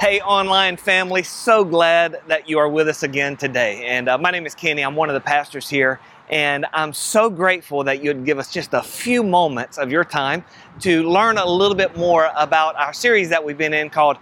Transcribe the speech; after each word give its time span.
Hey, 0.00 0.20
online 0.20 0.76
family, 0.76 1.24
so 1.24 1.64
glad 1.64 2.20
that 2.28 2.48
you 2.48 2.60
are 2.60 2.68
with 2.68 2.86
us 2.86 3.02
again 3.02 3.36
today. 3.36 3.84
And 3.84 4.08
uh, 4.08 4.16
my 4.16 4.30
name 4.30 4.46
is 4.46 4.54
Kenny, 4.54 4.82
I'm 4.82 4.94
one 4.94 5.08
of 5.08 5.14
the 5.14 5.20
pastors 5.20 5.68
here. 5.68 5.98
And 6.30 6.66
I'm 6.72 6.92
so 6.92 7.28
grateful 7.28 7.82
that 7.82 8.00
you'd 8.00 8.24
give 8.24 8.38
us 8.38 8.52
just 8.52 8.74
a 8.74 8.82
few 8.82 9.24
moments 9.24 9.76
of 9.76 9.90
your 9.90 10.04
time 10.04 10.44
to 10.82 11.02
learn 11.02 11.36
a 11.36 11.44
little 11.44 11.74
bit 11.74 11.96
more 11.96 12.30
about 12.36 12.76
our 12.76 12.92
series 12.92 13.30
that 13.30 13.44
we've 13.44 13.58
been 13.58 13.74
in 13.74 13.90
called 13.90 14.18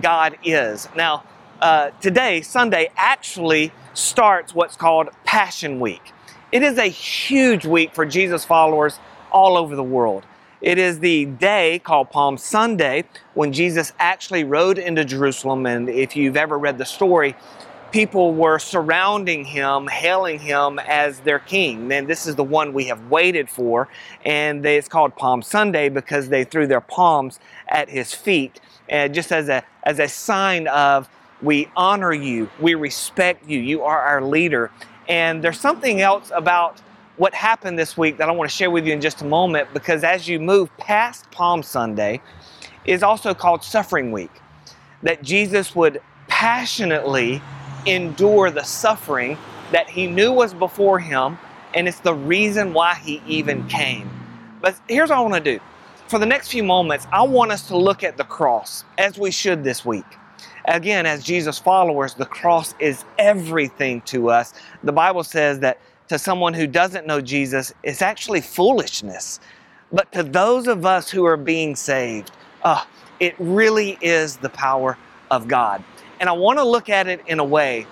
God 0.00 0.36
Is. 0.42 0.88
Now, 0.96 1.22
uh, 1.60 1.90
today, 2.00 2.40
Sunday, 2.40 2.90
actually 2.96 3.70
starts 3.94 4.52
what's 4.52 4.74
called 4.74 5.10
Passion 5.24 5.78
Week. 5.78 6.12
It 6.50 6.64
is 6.64 6.76
a 6.76 6.88
huge 6.88 7.64
week 7.64 7.94
for 7.94 8.04
Jesus 8.04 8.44
followers 8.44 8.98
all 9.30 9.56
over 9.56 9.76
the 9.76 9.84
world. 9.84 10.24
It 10.60 10.76
is 10.76 10.98
the 10.98 11.24
day 11.24 11.80
called 11.82 12.10
Palm 12.10 12.36
Sunday 12.36 13.04
when 13.32 13.52
Jesus 13.52 13.92
actually 13.98 14.44
rode 14.44 14.78
into 14.78 15.04
Jerusalem. 15.06 15.64
And 15.64 15.88
if 15.88 16.14
you've 16.16 16.36
ever 16.36 16.58
read 16.58 16.76
the 16.76 16.84
story, 16.84 17.34
people 17.92 18.34
were 18.34 18.58
surrounding 18.58 19.46
him, 19.46 19.86
hailing 19.86 20.38
him 20.38 20.78
as 20.78 21.20
their 21.20 21.38
king. 21.38 21.90
And 21.92 22.06
this 22.06 22.26
is 22.26 22.36
the 22.36 22.44
one 22.44 22.74
we 22.74 22.84
have 22.84 23.08
waited 23.08 23.48
for. 23.48 23.88
And 24.24 24.64
it's 24.66 24.86
called 24.86 25.16
Palm 25.16 25.40
Sunday 25.40 25.88
because 25.88 26.28
they 26.28 26.44
threw 26.44 26.66
their 26.66 26.82
palms 26.82 27.40
at 27.68 27.88
his 27.88 28.12
feet, 28.12 28.60
and 28.88 29.14
just 29.14 29.32
as 29.32 29.48
a, 29.48 29.62
as 29.84 29.98
a 29.98 30.08
sign 30.08 30.66
of, 30.68 31.08
we 31.40 31.68
honor 31.74 32.12
you, 32.12 32.50
we 32.60 32.74
respect 32.74 33.48
you, 33.48 33.58
you 33.58 33.82
are 33.82 34.00
our 34.00 34.20
leader. 34.20 34.70
And 35.08 35.42
there's 35.42 35.58
something 35.58 36.00
else 36.00 36.30
about 36.34 36.82
what 37.20 37.34
happened 37.34 37.78
this 37.78 37.98
week 37.98 38.16
that 38.16 38.30
I 38.30 38.32
want 38.32 38.50
to 38.50 38.56
share 38.56 38.70
with 38.70 38.86
you 38.86 38.94
in 38.94 39.00
just 39.02 39.20
a 39.20 39.26
moment 39.26 39.68
because 39.74 40.04
as 40.04 40.26
you 40.26 40.40
move 40.40 40.74
past 40.78 41.30
Palm 41.30 41.62
Sunday 41.62 42.18
is 42.86 43.02
also 43.02 43.34
called 43.34 43.62
Suffering 43.62 44.10
Week. 44.10 44.30
That 45.02 45.22
Jesus 45.22 45.76
would 45.76 46.00
passionately 46.28 47.42
endure 47.84 48.50
the 48.50 48.62
suffering 48.62 49.36
that 49.70 49.90
he 49.90 50.06
knew 50.06 50.32
was 50.32 50.54
before 50.54 50.98
him, 50.98 51.36
and 51.74 51.86
it's 51.86 52.00
the 52.00 52.14
reason 52.14 52.72
why 52.72 52.94
he 52.94 53.20
even 53.26 53.68
came. 53.68 54.08
But 54.62 54.80
here's 54.88 55.10
what 55.10 55.18
I 55.18 55.20
want 55.20 55.34
to 55.34 55.40
do. 55.40 55.60
For 56.08 56.18
the 56.18 56.24
next 56.24 56.48
few 56.48 56.64
moments, 56.64 57.06
I 57.12 57.22
want 57.22 57.52
us 57.52 57.68
to 57.68 57.76
look 57.76 58.02
at 58.02 58.16
the 58.16 58.24
cross 58.24 58.84
as 58.96 59.18
we 59.18 59.30
should 59.30 59.62
this 59.62 59.84
week. 59.84 60.06
Again, 60.64 61.04
as 61.04 61.22
Jesus 61.22 61.58
followers, 61.58 62.14
the 62.14 62.24
cross 62.24 62.74
is 62.78 63.04
everything 63.18 64.00
to 64.02 64.30
us. 64.30 64.54
The 64.82 64.92
Bible 64.92 65.22
says 65.22 65.58
that 65.60 65.78
to 66.10 66.18
someone 66.18 66.52
who 66.52 66.66
doesn't 66.66 67.06
know 67.06 67.20
Jesus, 67.20 67.72
it's 67.84 68.02
actually 68.02 68.40
foolishness. 68.40 69.38
But 69.92 70.10
to 70.10 70.24
those 70.24 70.66
of 70.66 70.84
us 70.84 71.08
who 71.08 71.24
are 71.24 71.36
being 71.36 71.76
saved, 71.76 72.32
uh, 72.64 72.84
it 73.20 73.36
really 73.38 73.96
is 74.00 74.36
the 74.36 74.48
power 74.48 74.98
of 75.30 75.46
God. 75.46 75.84
And 76.18 76.28
I 76.28 76.32
want 76.32 76.58
to 76.58 76.64
look 76.64 76.88
at 76.88 77.06
it 77.06 77.20
in 77.28 77.38
a 77.38 77.44
way 77.44 77.86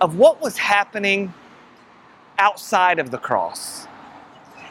of 0.00 0.16
what 0.16 0.40
was 0.40 0.56
happening 0.56 1.34
outside 2.38 2.98
of 2.98 3.10
the 3.10 3.18
cross. 3.18 3.86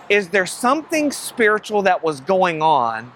Is 0.10 0.30
there 0.30 0.48
something 0.48 1.12
spiritual 1.12 1.84
that 1.84 2.04
was 2.04 2.22
going 2.22 2.64
on 2.64 3.12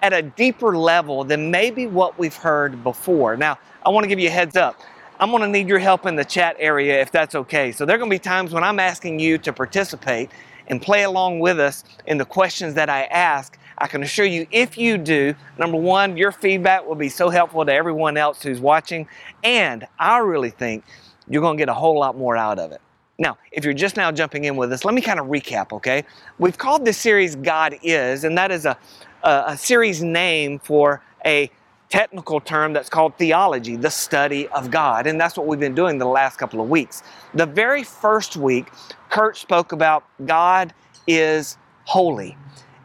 at 0.00 0.14
a 0.14 0.22
deeper 0.22 0.74
level 0.78 1.24
than 1.24 1.50
maybe 1.50 1.86
what 1.86 2.18
we've 2.18 2.36
heard 2.36 2.82
before? 2.82 3.36
Now, 3.36 3.58
I 3.84 3.90
want 3.90 4.04
to 4.04 4.08
give 4.08 4.18
you 4.18 4.28
a 4.28 4.32
heads 4.32 4.56
up. 4.56 4.80
I'm 5.20 5.30
going 5.30 5.42
to 5.42 5.48
need 5.48 5.68
your 5.68 5.80
help 5.80 6.06
in 6.06 6.14
the 6.14 6.24
chat 6.24 6.56
area 6.60 7.00
if 7.00 7.10
that's 7.10 7.34
okay. 7.34 7.72
So 7.72 7.84
there 7.84 7.96
are 7.96 7.98
going 7.98 8.10
to 8.10 8.14
be 8.14 8.20
times 8.20 8.52
when 8.52 8.62
I'm 8.62 8.78
asking 8.78 9.18
you 9.18 9.36
to 9.38 9.52
participate 9.52 10.30
and 10.68 10.80
play 10.80 11.02
along 11.02 11.40
with 11.40 11.58
us 11.58 11.82
in 12.06 12.18
the 12.18 12.24
questions 12.24 12.74
that 12.74 12.88
I 12.88 13.04
ask. 13.04 13.58
I 13.78 13.88
can 13.88 14.02
assure 14.04 14.26
you, 14.26 14.46
if 14.52 14.78
you 14.78 14.96
do, 14.96 15.34
number 15.58 15.76
one, 15.76 16.16
your 16.16 16.30
feedback 16.30 16.86
will 16.86 16.94
be 16.94 17.08
so 17.08 17.30
helpful 17.30 17.64
to 17.64 17.72
everyone 17.72 18.16
else 18.16 18.42
who's 18.42 18.60
watching. 18.60 19.08
And 19.42 19.86
I 19.98 20.18
really 20.18 20.50
think 20.50 20.84
you're 21.28 21.42
going 21.42 21.56
to 21.56 21.60
get 21.60 21.68
a 21.68 21.74
whole 21.74 21.98
lot 21.98 22.16
more 22.16 22.36
out 22.36 22.60
of 22.60 22.70
it. 22.70 22.80
Now, 23.18 23.38
if 23.50 23.64
you're 23.64 23.74
just 23.74 23.96
now 23.96 24.12
jumping 24.12 24.44
in 24.44 24.54
with 24.56 24.72
us, 24.72 24.84
let 24.84 24.94
me 24.94 25.00
kind 25.00 25.18
of 25.18 25.26
recap, 25.26 25.72
okay? 25.72 26.04
We've 26.38 26.56
called 26.56 26.84
this 26.84 26.96
series 26.96 27.34
God 27.34 27.76
Is, 27.82 28.22
and 28.22 28.38
that 28.38 28.52
is 28.52 28.64
a, 28.66 28.78
a, 29.24 29.44
a 29.48 29.56
series 29.56 30.00
name 30.00 30.60
for 30.60 31.02
a 31.26 31.50
technical 31.88 32.40
term 32.40 32.72
that's 32.72 32.88
called 32.88 33.16
theology, 33.16 33.76
the 33.76 33.90
study 33.90 34.46
of 34.48 34.70
God. 34.70 35.06
And 35.06 35.20
that's 35.20 35.36
what 35.36 35.46
we've 35.46 35.60
been 35.60 35.74
doing 35.74 35.98
the 35.98 36.06
last 36.06 36.36
couple 36.36 36.60
of 36.60 36.68
weeks. 36.68 37.02
The 37.34 37.46
very 37.46 37.82
first 37.82 38.36
week, 38.36 38.70
Kurt 39.10 39.36
spoke 39.36 39.72
about 39.72 40.04
God 40.24 40.74
is 41.06 41.56
holy. 41.84 42.36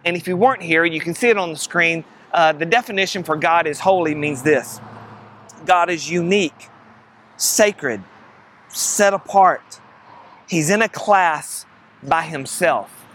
And 0.05 0.15
if 0.15 0.27
you 0.27 0.37
weren't 0.37 0.61
here, 0.61 0.85
you 0.85 0.99
can 0.99 1.13
see 1.13 1.29
it 1.29 1.37
on 1.37 1.51
the 1.51 1.57
screen. 1.57 2.03
Uh, 2.31 2.53
the 2.53 2.65
definition 2.65 3.23
for 3.23 3.35
God 3.35 3.67
is 3.67 3.79
holy 3.79 4.15
means 4.15 4.41
this 4.41 4.79
God 5.65 5.89
is 5.89 6.09
unique, 6.09 6.69
sacred, 7.37 8.01
set 8.69 9.13
apart. 9.13 9.79
He's 10.47 10.69
in 10.69 10.81
a 10.81 10.89
class 10.89 11.65
by 12.01 12.23
himself. 12.23 13.05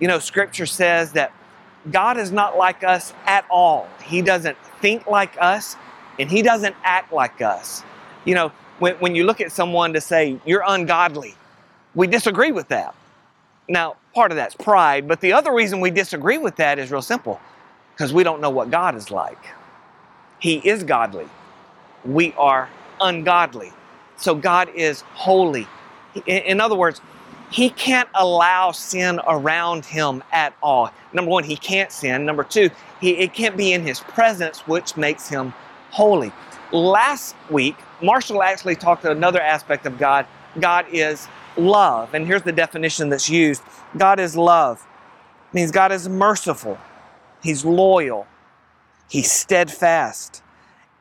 You 0.00 0.08
know, 0.08 0.18
scripture 0.18 0.66
says 0.66 1.12
that 1.12 1.32
God 1.90 2.18
is 2.18 2.32
not 2.32 2.56
like 2.56 2.84
us 2.84 3.12
at 3.26 3.44
all. 3.50 3.88
He 4.04 4.22
doesn't 4.22 4.56
think 4.80 5.06
like 5.06 5.36
us 5.40 5.76
and 6.18 6.30
he 6.30 6.42
doesn't 6.42 6.74
act 6.82 7.12
like 7.12 7.40
us. 7.40 7.82
You 8.24 8.34
know, 8.34 8.52
when, 8.78 8.94
when 8.96 9.14
you 9.14 9.24
look 9.24 9.40
at 9.40 9.52
someone 9.52 9.92
to 9.92 10.00
say, 10.00 10.40
you're 10.44 10.64
ungodly, 10.66 11.34
we 11.94 12.06
disagree 12.06 12.52
with 12.52 12.68
that. 12.68 12.94
Now, 13.68 13.96
part 14.14 14.30
of 14.30 14.36
that's 14.36 14.54
pride, 14.54 15.08
but 15.08 15.20
the 15.20 15.32
other 15.32 15.52
reason 15.52 15.80
we 15.80 15.90
disagree 15.90 16.38
with 16.38 16.56
that 16.56 16.78
is 16.78 16.90
real 16.90 17.02
simple 17.02 17.40
because 17.92 18.12
we 18.12 18.22
don't 18.22 18.40
know 18.40 18.50
what 18.50 18.70
God 18.70 18.94
is 18.94 19.10
like. 19.10 19.38
He 20.38 20.56
is 20.56 20.84
godly, 20.84 21.28
we 22.04 22.32
are 22.34 22.68
ungodly. 23.00 23.72
So 24.16 24.34
God 24.34 24.70
is 24.74 25.02
holy. 25.12 25.66
In, 26.26 26.60
other 26.60 26.76
words, 26.76 27.00
he 27.56 27.70
can't 27.70 28.08
allow 28.14 28.70
sin 28.70 29.18
around 29.26 29.86
him 29.86 30.22
at 30.30 30.54
all. 30.62 30.90
Number 31.14 31.30
one, 31.30 31.42
he 31.42 31.56
can't 31.56 31.90
sin. 31.90 32.26
Number 32.26 32.44
two, 32.44 32.68
he, 33.00 33.12
it 33.12 33.32
can't 33.32 33.56
be 33.56 33.72
in 33.72 33.80
his 33.80 33.98
presence, 34.00 34.58
which 34.66 34.94
makes 34.98 35.26
him 35.26 35.54
holy. 35.90 36.32
Last 36.70 37.34
week, 37.48 37.74
Marshall 38.02 38.42
actually 38.42 38.76
talked 38.76 39.04
to 39.04 39.10
another 39.10 39.40
aspect 39.40 39.86
of 39.86 39.96
God. 39.96 40.26
God 40.60 40.84
is 40.92 41.28
love. 41.56 42.12
And 42.12 42.26
here's 42.26 42.42
the 42.42 42.52
definition 42.52 43.08
that's 43.08 43.30
used 43.30 43.62
God 43.96 44.20
is 44.20 44.36
love. 44.36 44.86
It 45.50 45.54
means 45.54 45.70
God 45.70 45.92
is 45.92 46.10
merciful, 46.10 46.76
He's 47.42 47.64
loyal, 47.64 48.26
He's 49.08 49.32
steadfast, 49.32 50.42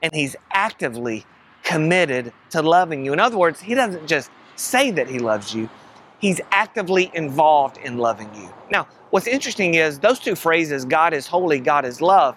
and 0.02 0.14
He's 0.14 0.38
actively 0.54 1.26
committed 1.64 2.32
to 2.52 2.62
loving 2.62 3.04
you. 3.04 3.12
In 3.12 3.20
other 3.20 3.38
words, 3.38 3.60
He 3.60 3.74
doesn't 3.76 4.08
just 4.08 4.32
say 4.56 4.90
that 4.92 5.10
He 5.10 5.20
loves 5.20 5.54
you, 5.54 5.70
He's 6.20 6.42
actively 6.52 7.12
involved 7.14 7.78
in 7.78 7.98
loving 7.98 8.34
you. 8.36 8.50
Now, 8.72 8.88
what's 9.10 9.28
interesting 9.28 9.76
is 9.76 10.00
those 10.00 10.20
two 10.20 10.36
phrases, 10.36 10.86
God 10.86 11.14
is 11.14 11.28
holy, 11.28 11.60
God 11.60 11.86
is 11.86 12.02
love, 12.02 12.36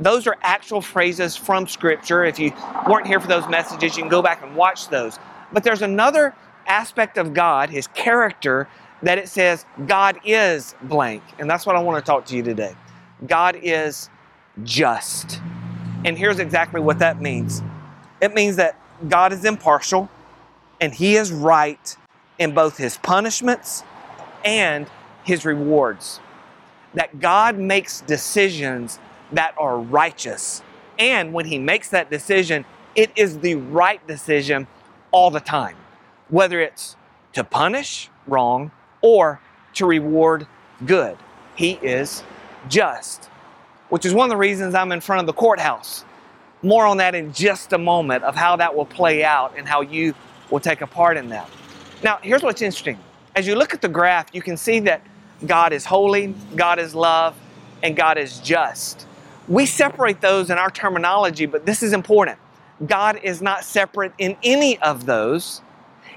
those 0.00 0.26
are 0.26 0.36
actual 0.42 0.80
phrases 0.80 1.36
from 1.36 1.66
Scripture. 1.66 2.24
If 2.24 2.38
you 2.38 2.52
weren't 2.88 3.06
here 3.06 3.20
for 3.20 3.26
those 3.26 3.48
messages, 3.48 3.96
you 3.96 4.02
can 4.02 4.10
go 4.10 4.22
back 4.22 4.42
and 4.42 4.54
watch 4.54 4.88
those. 4.88 5.18
But 5.52 5.64
there's 5.64 5.82
another 5.82 6.34
aspect 6.66 7.18
of 7.18 7.34
God, 7.34 7.70
His 7.70 7.88
character, 7.88 8.68
that 9.02 9.18
it 9.18 9.28
says 9.28 9.64
God 9.86 10.18
is 10.24 10.74
blank. 10.82 11.22
And 11.38 11.50
that's 11.50 11.66
what 11.66 11.76
I 11.76 11.80
want 11.80 12.04
to 12.04 12.08
talk 12.08 12.26
to 12.26 12.36
you 12.36 12.42
today. 12.42 12.74
God 13.26 13.56
is 13.60 14.08
just. 14.62 15.40
And 16.04 16.16
here's 16.16 16.38
exactly 16.38 16.80
what 16.80 16.98
that 17.00 17.20
means 17.20 17.62
it 18.20 18.34
means 18.34 18.56
that 18.56 18.76
God 19.08 19.32
is 19.32 19.44
impartial 19.44 20.08
and 20.80 20.94
He 20.94 21.16
is 21.16 21.32
right 21.32 21.96
in 22.38 22.54
both 22.54 22.76
his 22.76 22.96
punishments 22.98 23.82
and 24.44 24.88
his 25.24 25.44
rewards. 25.44 26.20
That 26.94 27.20
God 27.20 27.58
makes 27.58 28.00
decisions 28.02 28.98
that 29.32 29.54
are 29.58 29.78
righteous. 29.78 30.62
And 30.98 31.32
when 31.32 31.46
he 31.46 31.58
makes 31.58 31.90
that 31.90 32.10
decision, 32.10 32.64
it 32.94 33.10
is 33.14 33.38
the 33.38 33.56
right 33.56 34.04
decision 34.06 34.66
all 35.10 35.30
the 35.30 35.40
time, 35.40 35.76
whether 36.28 36.60
it's 36.60 36.96
to 37.34 37.44
punish 37.44 38.10
wrong 38.26 38.70
or 39.02 39.40
to 39.74 39.86
reward 39.86 40.46
good. 40.84 41.16
He 41.54 41.72
is 41.72 42.22
just, 42.68 43.26
which 43.88 44.04
is 44.04 44.14
one 44.14 44.24
of 44.24 44.30
the 44.30 44.36
reasons 44.36 44.74
I'm 44.74 44.92
in 44.92 45.00
front 45.00 45.20
of 45.20 45.26
the 45.26 45.32
courthouse. 45.32 46.04
More 46.62 46.86
on 46.86 46.96
that 46.96 47.14
in 47.14 47.32
just 47.32 47.72
a 47.72 47.78
moment 47.78 48.24
of 48.24 48.34
how 48.34 48.56
that 48.56 48.74
will 48.74 48.86
play 48.86 49.22
out 49.22 49.54
and 49.56 49.68
how 49.68 49.82
you 49.82 50.14
will 50.50 50.60
take 50.60 50.80
a 50.80 50.86
part 50.86 51.16
in 51.16 51.28
that. 51.28 51.48
Now, 52.02 52.18
here's 52.22 52.42
what's 52.42 52.62
interesting. 52.62 52.98
As 53.36 53.46
you 53.46 53.54
look 53.56 53.74
at 53.74 53.82
the 53.82 53.88
graph, 53.88 54.34
you 54.34 54.42
can 54.42 54.56
see 54.56 54.80
that 54.80 55.02
God 55.46 55.72
is 55.72 55.84
holy, 55.84 56.34
God 56.56 56.78
is 56.78 56.94
love, 56.94 57.36
and 57.82 57.96
God 57.96 58.18
is 58.18 58.38
just. 58.40 59.06
We 59.48 59.66
separate 59.66 60.20
those 60.20 60.50
in 60.50 60.58
our 60.58 60.70
terminology, 60.70 61.46
but 61.46 61.66
this 61.66 61.82
is 61.82 61.92
important. 61.92 62.38
God 62.86 63.20
is 63.22 63.42
not 63.42 63.64
separate 63.64 64.12
in 64.18 64.36
any 64.42 64.78
of 64.80 65.06
those. 65.06 65.62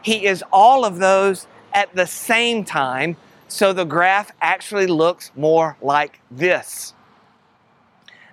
He 0.01 0.25
is 0.25 0.44
all 0.51 0.86
of 0.86 0.98
those 1.00 1.48
at 1.74 1.95
the 1.95 2.06
same 2.07 2.63
time, 2.66 3.18
so 3.48 3.74
the 3.74 3.86
graph 3.86 4.31
actually 4.42 4.88
looks 4.88 5.31
more 5.36 5.78
like 5.81 6.19
this. 6.30 6.94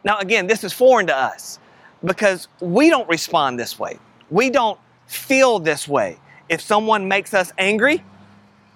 Now, 0.05 0.19
again, 0.19 0.47
this 0.47 0.65
is 0.65 0.73
foreign 0.73 1.07
to 1.09 1.17
us. 1.17 1.59
because 2.05 2.49
we 2.61 2.91
don't 2.91 3.09
respond 3.09 3.59
this 3.59 3.79
way. 3.79 3.99
We 4.31 4.51
don't 4.51 4.79
feel 5.07 5.59
this 5.59 5.89
way. 5.89 6.19
If 6.49 6.61
someone 6.61 7.09
makes 7.09 7.35
us 7.35 7.53
angry, 7.59 8.05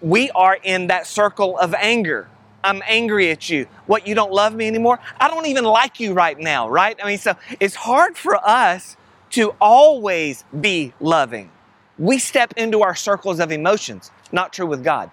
we 0.01 0.31
are 0.33 0.59
in 0.63 0.89
that 0.89 1.07
circle 1.07 1.59
of 1.59 1.75
anger. 1.75 2.29
I'm 2.65 2.83
angry 2.87 3.31
at 3.31 3.49
you. 3.49 3.67
What, 3.87 4.07
you 4.07 4.15
don't 4.15 4.33
love 4.33 4.55
me 4.55 4.67
anymore? 4.67 4.99
I 5.19 5.29
don't 5.29 5.47
even 5.47 5.65
like 5.65 6.01
you 6.01 6.13
right 6.13 6.39
now, 6.39 6.69
right? 6.69 6.99
I 7.03 7.07
mean, 7.07 7.19
so 7.19 7.35
it's 7.61 7.75
hard 7.75 8.17
for 8.17 8.37
us 8.37 8.97
to 9.31 9.55
always 9.61 10.45
be 10.61 10.93
loving. 11.01 11.51
We 11.99 12.19
step 12.19 12.55
into 12.57 12.83
our 12.83 12.95
circles 12.95 13.41
of 13.41 13.53
emotions. 13.53 14.11
Not 14.31 14.53
true 14.53 14.67
with 14.67 14.85
God. 14.85 15.11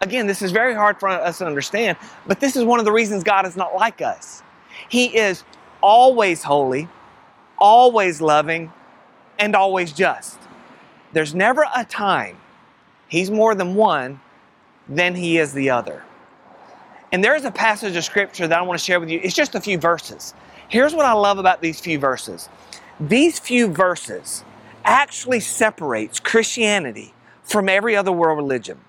Again, 0.00 0.26
this 0.26 0.42
is 0.42 0.50
very 0.50 0.74
hard 0.74 0.98
for 0.98 1.08
us 1.08 1.38
to 1.38 1.46
understand, 1.46 1.96
but 2.26 2.40
this 2.40 2.56
is 2.56 2.64
one 2.64 2.80
of 2.80 2.84
the 2.84 2.92
reasons 2.92 3.22
God 3.22 3.46
is 3.46 3.56
not 3.56 3.74
like 3.74 4.02
us. 4.02 4.42
He 4.88 5.16
is 5.16 5.44
always 5.80 6.42
holy, 6.42 6.88
always 7.58 8.20
loving, 8.20 8.72
and 9.38 9.54
always 9.54 9.92
just. 9.92 10.38
There's 11.12 11.34
never 11.34 11.66
a 11.74 11.84
time 11.84 12.38
He's 13.08 13.30
more 13.30 13.54
than 13.54 13.74
one 13.74 14.20
than 14.88 15.14
He 15.14 15.36
is 15.36 15.52
the 15.52 15.68
other. 15.68 16.02
And 17.12 17.22
there 17.22 17.36
is 17.36 17.44
a 17.44 17.50
passage 17.50 17.94
of 17.94 18.04
scripture 18.04 18.48
that 18.48 18.58
I 18.58 18.62
want 18.62 18.80
to 18.80 18.84
share 18.84 18.98
with 18.98 19.10
you. 19.10 19.20
It's 19.22 19.34
just 19.34 19.54
a 19.54 19.60
few 19.60 19.76
verses. 19.76 20.32
Here's 20.68 20.94
what 20.94 21.04
I 21.04 21.12
love 21.12 21.36
about 21.36 21.60
these 21.60 21.78
few 21.78 21.98
verses. 21.98 22.48
These 22.98 23.38
few 23.38 23.68
verses 23.68 24.44
actually 24.86 25.40
separates 25.40 26.20
Christianity 26.20 27.12
from 27.42 27.68
every 27.68 27.94
other 27.94 28.12
world 28.12 28.38
religion. 28.38 28.80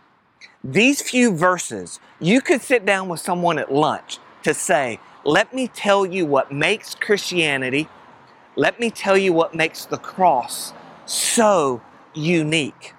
These 0.64 1.02
few 1.02 1.36
verses, 1.36 2.00
you 2.22 2.40
could 2.40 2.62
sit 2.62 2.86
down 2.86 3.10
with 3.10 3.20
someone 3.20 3.60
at 3.60 3.74
lunch 3.74 4.20
to 4.44 4.54
say, 4.54 5.02
let 5.26 5.54
me 5.54 5.68
tell 5.68 6.06
you 6.06 6.26
what 6.26 6.52
makes 6.52 6.96
Christianity, 6.96 7.90
let 8.56 8.80
me 8.80 8.90
tell 8.90 9.18
you 9.18 9.34
what 9.34 9.54
makes 9.54 9.84
the 9.84 9.98
cross 9.98 10.72
so 11.06 11.82
unique, 12.14 12.94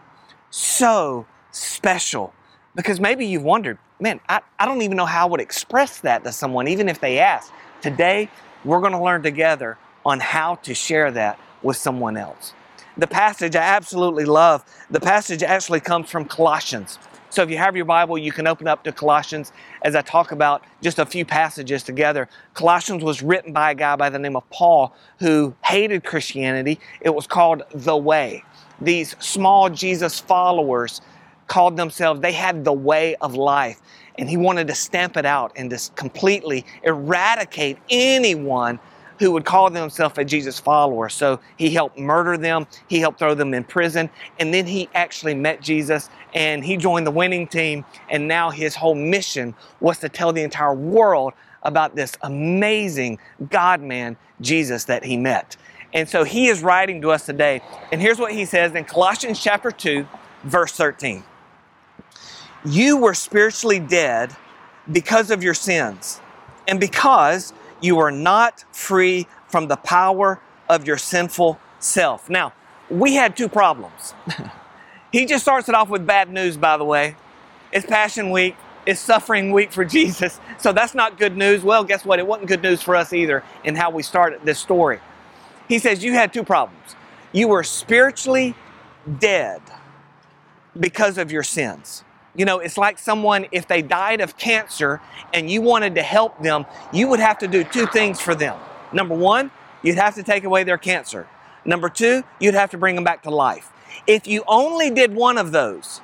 so 0.50 1.26
special. 1.50 2.32
Because 2.75 3.00
maybe 3.00 3.26
you've 3.26 3.44
wondered, 3.44 3.78
man, 4.00 4.20
I, 4.28 4.40
I 4.58 4.66
don't 4.66 4.82
even 4.82 4.96
know 4.96 5.06
how 5.06 5.26
I 5.26 5.31
would 5.31 5.40
express 5.40 6.00
that 6.00 6.25
to 6.25 6.32
someone, 6.32 6.69
even 6.69 6.88
if 6.88 7.00
they 7.00 7.19
ask. 7.19 7.52
Today, 7.81 8.28
we're 8.64 8.81
going 8.81 8.93
to 8.93 9.02
learn 9.02 9.22
together 9.22 9.78
on 10.05 10.20
how 10.20 10.56
to 10.56 10.75
share 10.75 11.11
that 11.12 11.38
with 11.62 11.76
someone 11.76 12.16
else. 12.16 12.52
The 12.96 13.06
passage 13.06 13.56
I 13.56 13.62
absolutely 13.62 14.25
love, 14.25 14.64
the 14.90 15.00
passage 15.00 15.43
actually 15.43 15.81
comes 15.81 16.11
from 16.11 16.26
Colossians. 16.26 16.99
So 17.34 17.43
if 17.43 17.50
you 17.50 17.58
have 17.58 17.75
your 17.75 17.84
Bible, 17.84 18.16
you 18.16 18.31
can 18.31 18.46
open 18.46 18.69
up 18.69 18.84
to 18.84 18.93
Colossians 18.93 19.52
as 19.82 19.96
I 19.96 20.02
talk 20.02 20.31
about 20.31 20.62
just 20.81 21.00
a 21.00 21.06
few 21.06 21.25
passages 21.25 21.82
together. 21.82 22.28
Colossians 22.55 23.02
was 23.02 23.22
written 23.22 23.52
by 23.52 23.72
a 23.72 23.75
guy 23.75 23.96
by 23.96 24.08
the 24.08 24.20
name 24.20 24.37
of 24.37 24.49
Paul 24.50 24.94
who 25.19 25.52
hated 25.64 26.05
Christianity. 26.05 26.78
It 27.00 27.12
was 27.12 27.26
called 27.26 27.64
the 27.72 27.96
way. 27.96 28.44
These 28.81 29.17
small 29.19 29.71
Jesus 29.71 30.21
followers 30.21 31.00
called 31.47 31.76
themselves, 31.76 32.21
they 32.21 32.32
had 32.32 32.65
the 32.65 32.73
way 32.73 33.17
of 33.17 33.35
life. 33.35 33.81
And 34.19 34.29
he 34.29 34.37
wanted 34.37 34.69
to 34.69 34.75
stamp 34.75 35.17
it 35.17 35.26
out 35.26 35.53
and 35.56 35.71
just 35.71 35.94
completely 35.97 36.65
eradicate 36.85 37.79
anyone 37.91 38.79
who 39.19 39.31
would 39.32 39.44
call 39.44 39.71
themselves 39.71 40.19
a 40.19 40.25
Jesus 40.25 40.59
follower. 40.59 41.09
So 41.09 41.41
he 41.56 41.71
helped 41.71 41.99
murder 41.99 42.37
them, 42.37 42.67
he 42.88 42.99
helped 42.99 43.19
throw 43.19 43.35
them 43.35 43.55
in 43.55 43.65
prison, 43.65 44.11
and 44.38 44.53
then 44.53 44.67
he 44.67 44.88
actually 44.94 45.35
met 45.35 45.61
Jesus 45.61 46.11
and 46.35 46.65
he 46.65 46.76
joined 46.76 47.06
the 47.06 47.12
winning 47.12 47.47
team. 47.47 47.85
And 48.09 48.26
now 48.26 48.50
his 48.50 48.75
whole 48.75 48.94
mission 48.94 49.55
was 49.81 49.99
to 49.99 50.09
tell 50.09 50.32
the 50.32 50.43
entire 50.43 50.75
world 50.75 51.32
about 51.62 51.97
this 51.97 52.17
amazing 52.23 53.19
God 53.50 53.81
man, 53.81 54.17
Jesus, 54.41 54.85
that 54.85 55.05
he 55.05 55.17
met. 55.17 55.56
And 55.94 56.08
so 56.08 56.25
he 56.25 56.49
is 56.49 56.62
writing 56.62 57.00
to 57.02 57.12
us 57.12 57.25
today. 57.25 57.62
And 57.93 58.00
here's 58.00 58.19
what 58.19 58.32
he 58.32 58.44
says 58.44 58.75
in 58.75 58.85
Colossians 58.85 59.41
chapter 59.41 59.70
2, 59.70 60.06
verse 60.43 60.73
13. 60.73 61.23
You 62.67 62.96
were 62.96 63.14
spiritually 63.14 63.79
dead 63.79 64.35
because 64.91 65.31
of 65.31 65.43
your 65.43 65.55
sins 65.55 66.20
and 66.67 66.81
because 66.81 67.52
you 67.81 67.99
are 67.99 68.11
not 68.11 68.64
free 68.73 69.29
from 69.49 69.69
the 69.69 69.76
power 69.76 70.41
of 70.69 70.87
your 70.87 70.96
sinful 70.96 71.61
self. 71.79 72.29
Now, 72.29 72.52
we 72.90 73.14
had 73.14 73.37
two 73.37 73.49
problems. 73.49 74.14
he 75.12 75.26
just 75.26 75.44
starts 75.44 75.69
it 75.69 75.75
off 75.75 75.88
with 75.88 76.06
bad 76.06 76.31
news, 76.31 76.56
by 76.56 76.76
the 76.76 76.85
way. 76.85 77.17
It's 77.70 77.87
Passion 77.87 78.31
Week, 78.31 78.56
it's 78.87 79.00
suffering 79.00 79.52
week 79.52 79.73
for 79.73 79.85
Jesus. 79.85 80.40
So 80.58 80.73
that's 80.73 80.94
not 80.94 81.19
good 81.19 81.37
news. 81.37 81.62
Well, 81.62 81.85
guess 81.85 82.05
what? 82.05 82.19
It 82.19 82.26
wasn't 82.26 82.49
good 82.49 82.62
news 82.62 82.82
for 82.82 82.97
us 82.97 83.12
either 83.12 83.44
in 83.62 83.75
how 83.75 83.90
we 83.90 84.02
started 84.02 84.40
this 84.44 84.58
story. 84.58 85.00
He 85.69 85.78
says, 85.78 86.05
You 86.05 86.12
had 86.12 86.32
two 86.32 86.44
problems. 86.44 86.96
You 87.32 87.49
were 87.49 87.64
spiritually 87.64 88.55
dead 89.19 89.61
because 90.78 91.19
of 91.19 91.32
your 91.32 91.43
sins. 91.43 92.05
You 92.37 92.44
know, 92.44 92.58
it's 92.58 92.76
like 92.76 92.99
someone, 92.99 93.46
if 93.52 93.69
they 93.69 93.81
died 93.81 94.20
of 94.20 94.37
cancer 94.37 95.00
and 95.32 95.49
you 95.49 95.62
wanted 95.62 95.94
to 95.94 96.02
help 96.02 96.43
them, 96.43 96.66
you 96.93 97.08
would 97.08 97.20
have 97.20 97.38
to 97.38 97.49
do 97.49 97.62
two 97.62 97.87
things 97.87 98.20
for 98.20 98.34
them. 98.34 98.58
Number 98.93 99.14
one, 99.14 99.50
you'd 99.82 99.96
have 99.96 100.14
to 100.16 100.22
take 100.22 100.44
away 100.44 100.64
their 100.64 100.78
cancer. 100.78 101.28
Number 101.64 101.88
two, 101.88 102.25
you'd 102.40 102.55
have 102.55 102.70
to 102.70 102.78
bring 102.78 102.94
them 102.96 103.05
back 103.05 103.22
to 103.22 103.31
life. 103.31 103.70
If 104.06 104.26
you 104.26 104.43
only 104.49 104.90
did 104.90 105.14
one 105.14 105.38
of 105.38 105.52
those, 105.52 106.00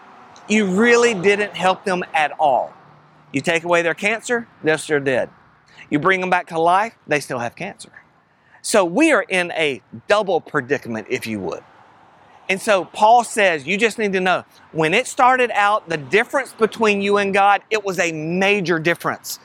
you 0.49 0.67
really 0.67 1.15
didn't 1.15 1.55
help 1.55 1.85
them 1.85 2.05
at 2.15 2.33
all. 2.39 2.73
You 3.33 3.41
take 3.41 3.65
away 3.65 3.83
their 3.83 3.95
cancer, 3.95 4.49
they're 4.63 4.79
still 4.79 5.01
dead. 5.01 5.31
You 5.91 5.99
bring 5.99 6.21
them 6.21 6.31
back 6.31 6.49
to 6.49 6.59
life, 6.61 6.97
they 7.07 7.21
still 7.21 7.39
have 7.39 7.55
cancer. 7.55 7.91
So 8.63 8.85
we 8.85 9.13
are 9.13 9.23
in 9.23 9.53
a 9.53 9.81
double 10.09 10.41
predicament, 10.41 11.07
if 11.11 11.27
you 11.27 11.41
would. 11.41 11.63
And 12.49 12.61
so 12.61 12.85
Paul 12.85 13.23
says, 13.23 13.67
you 13.67 13.79
just 13.79 13.97
need 13.97 14.13
to 14.15 14.21
know 14.21 14.45
when 14.73 14.93
it 14.93 15.07
started 15.07 15.53
out, 15.53 15.89
the 15.89 15.97
difference 15.97 16.53
between 16.53 17.01
you 17.01 17.17
and 17.17 17.33
God, 17.33 17.63
it 17.71 17.85
was 17.85 17.99
a 18.01 18.11
major 18.13 18.79
difference. 18.81 19.39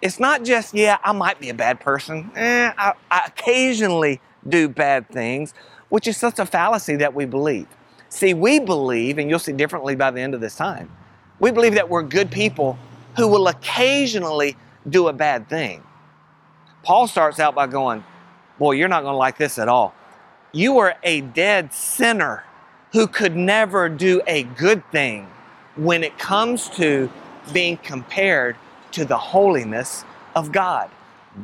It's 0.00 0.20
not 0.20 0.44
just, 0.44 0.72
yeah, 0.72 0.98
I 1.02 1.12
might 1.12 1.40
be 1.40 1.48
a 1.48 1.54
bad 1.54 1.80
person. 1.80 2.30
Eh, 2.36 2.72
I, 2.76 2.92
I 3.10 3.22
occasionally 3.26 4.20
do 4.48 4.68
bad 4.68 5.08
things, 5.08 5.52
which 5.88 6.06
is 6.06 6.16
such 6.16 6.38
a 6.38 6.46
fallacy 6.46 6.96
that 6.96 7.12
we 7.12 7.24
believe. 7.24 7.66
See, 8.08 8.34
we 8.34 8.60
believe, 8.60 9.18
and 9.18 9.28
you'll 9.28 9.40
see 9.40 9.52
differently 9.52 9.96
by 9.96 10.12
the 10.12 10.20
end 10.20 10.34
of 10.34 10.40
this 10.40 10.54
time, 10.54 10.90
we 11.40 11.50
believe 11.50 11.74
that 11.74 11.88
we're 11.88 12.02
good 12.02 12.30
people 12.30 12.78
who 13.16 13.26
will 13.26 13.48
occasionally 13.48 14.56
do 14.88 15.08
a 15.08 15.12
bad 15.12 15.48
thing. 15.48 15.82
Paul 16.84 17.08
starts 17.08 17.40
out 17.40 17.56
by 17.56 17.66
going, 17.66 18.04
Boy, 18.58 18.72
you're 18.72 18.88
not 18.88 19.02
going 19.02 19.14
to 19.14 19.18
like 19.18 19.36
this 19.36 19.58
at 19.58 19.68
all. 19.68 19.94
You 20.52 20.78
are 20.78 20.94
a 21.02 21.20
dead 21.22 21.72
sinner 21.72 22.44
who 22.92 23.08
could 23.08 23.34
never 23.34 23.88
do 23.88 24.22
a 24.26 24.44
good 24.44 24.88
thing 24.92 25.26
when 25.74 26.04
it 26.04 26.16
comes 26.18 26.68
to 26.70 27.10
being 27.52 27.76
compared 27.78 28.56
to 28.92 29.04
the 29.04 29.18
holiness 29.18 30.04
of 30.36 30.52
God. 30.52 30.88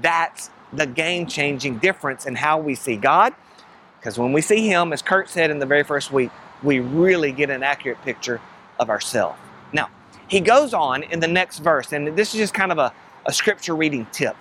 That's 0.00 0.50
the 0.73 0.87
game 0.87 1.26
changing 1.26 1.78
difference 1.78 2.26
in 2.26 2.37
how 2.37 2.61
we 2.61 2.76
see 2.76 2.96
God. 2.96 3.34
Because 3.99 4.18
when 4.18 4.32
we 4.32 4.40
see 4.40 4.68
Him, 4.68 4.92
as 4.92 5.02
Kurt 5.02 5.28
said 5.28 5.50
in 5.50 5.58
the 5.58 5.66
very 5.66 5.82
first 5.82 6.12
week, 6.12 6.30
we 6.62 6.78
really 6.78 7.32
get 7.32 7.50
an 7.50 7.64
accurate 7.64 8.00
picture 8.02 8.40
of 8.78 8.88
ourselves. 8.88 9.38
Now, 9.73 9.90
he 10.28 10.38
goes 10.38 10.73
on 10.73 11.02
in 11.02 11.18
the 11.18 11.28
next 11.28 11.58
verse, 11.58 11.92
and 11.92 12.16
this 12.16 12.32
is 12.32 12.38
just 12.38 12.54
kind 12.54 12.70
of 12.70 12.78
a, 12.78 12.92
a 13.26 13.32
scripture 13.32 13.75
reading 13.75 14.06
tip. 14.12 14.37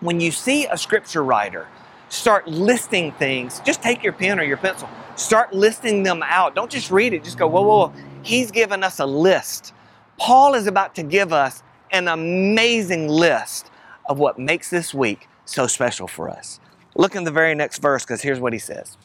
When 0.00 0.20
you 0.20 0.32
see 0.32 0.66
a 0.66 0.76
scripture 0.76 1.22
writer 1.22 1.68
start 2.14 2.46
listing 2.46 3.12
things. 3.12 3.60
Just 3.60 3.82
take 3.82 4.02
your 4.02 4.12
pen 4.12 4.38
or 4.38 4.44
your 4.44 4.56
pencil, 4.56 4.88
start 5.16 5.52
listing 5.52 6.02
them 6.02 6.22
out. 6.24 6.54
Don't 6.54 6.70
just 6.70 6.90
read 6.90 7.12
it, 7.12 7.24
just 7.24 7.38
go, 7.38 7.46
whoa, 7.46 7.62
whoa, 7.62 7.88
whoa. 7.88 7.92
He's 8.22 8.50
given 8.50 8.82
us 8.84 9.00
a 9.00 9.06
list. 9.06 9.74
Paul 10.16 10.54
is 10.54 10.66
about 10.66 10.94
to 10.94 11.02
give 11.02 11.32
us 11.32 11.62
an 11.90 12.08
amazing 12.08 13.08
list 13.08 13.70
of 14.08 14.18
what 14.18 14.38
makes 14.38 14.70
this 14.70 14.94
week 14.94 15.28
so 15.44 15.66
special 15.66 16.06
for 16.06 16.30
us. 16.30 16.60
Look 16.94 17.16
in 17.16 17.24
the 17.24 17.30
very 17.32 17.54
next 17.54 17.78
verse 17.78 18.04
because 18.04 18.22
here's 18.22 18.40
what 18.40 18.52
he 18.52 18.58
says. 18.58 18.96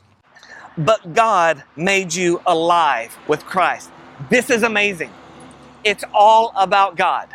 But 0.77 1.13
God 1.13 1.63
made 1.75 2.13
you 2.13 2.41
alive 2.45 3.17
with 3.27 3.43
Christ. 3.43 3.89
This 4.29 4.49
is 4.49 4.63
amazing. 4.63 5.11
It's 5.83 6.03
all 6.13 6.53
about 6.55 6.95
God. 6.95 7.27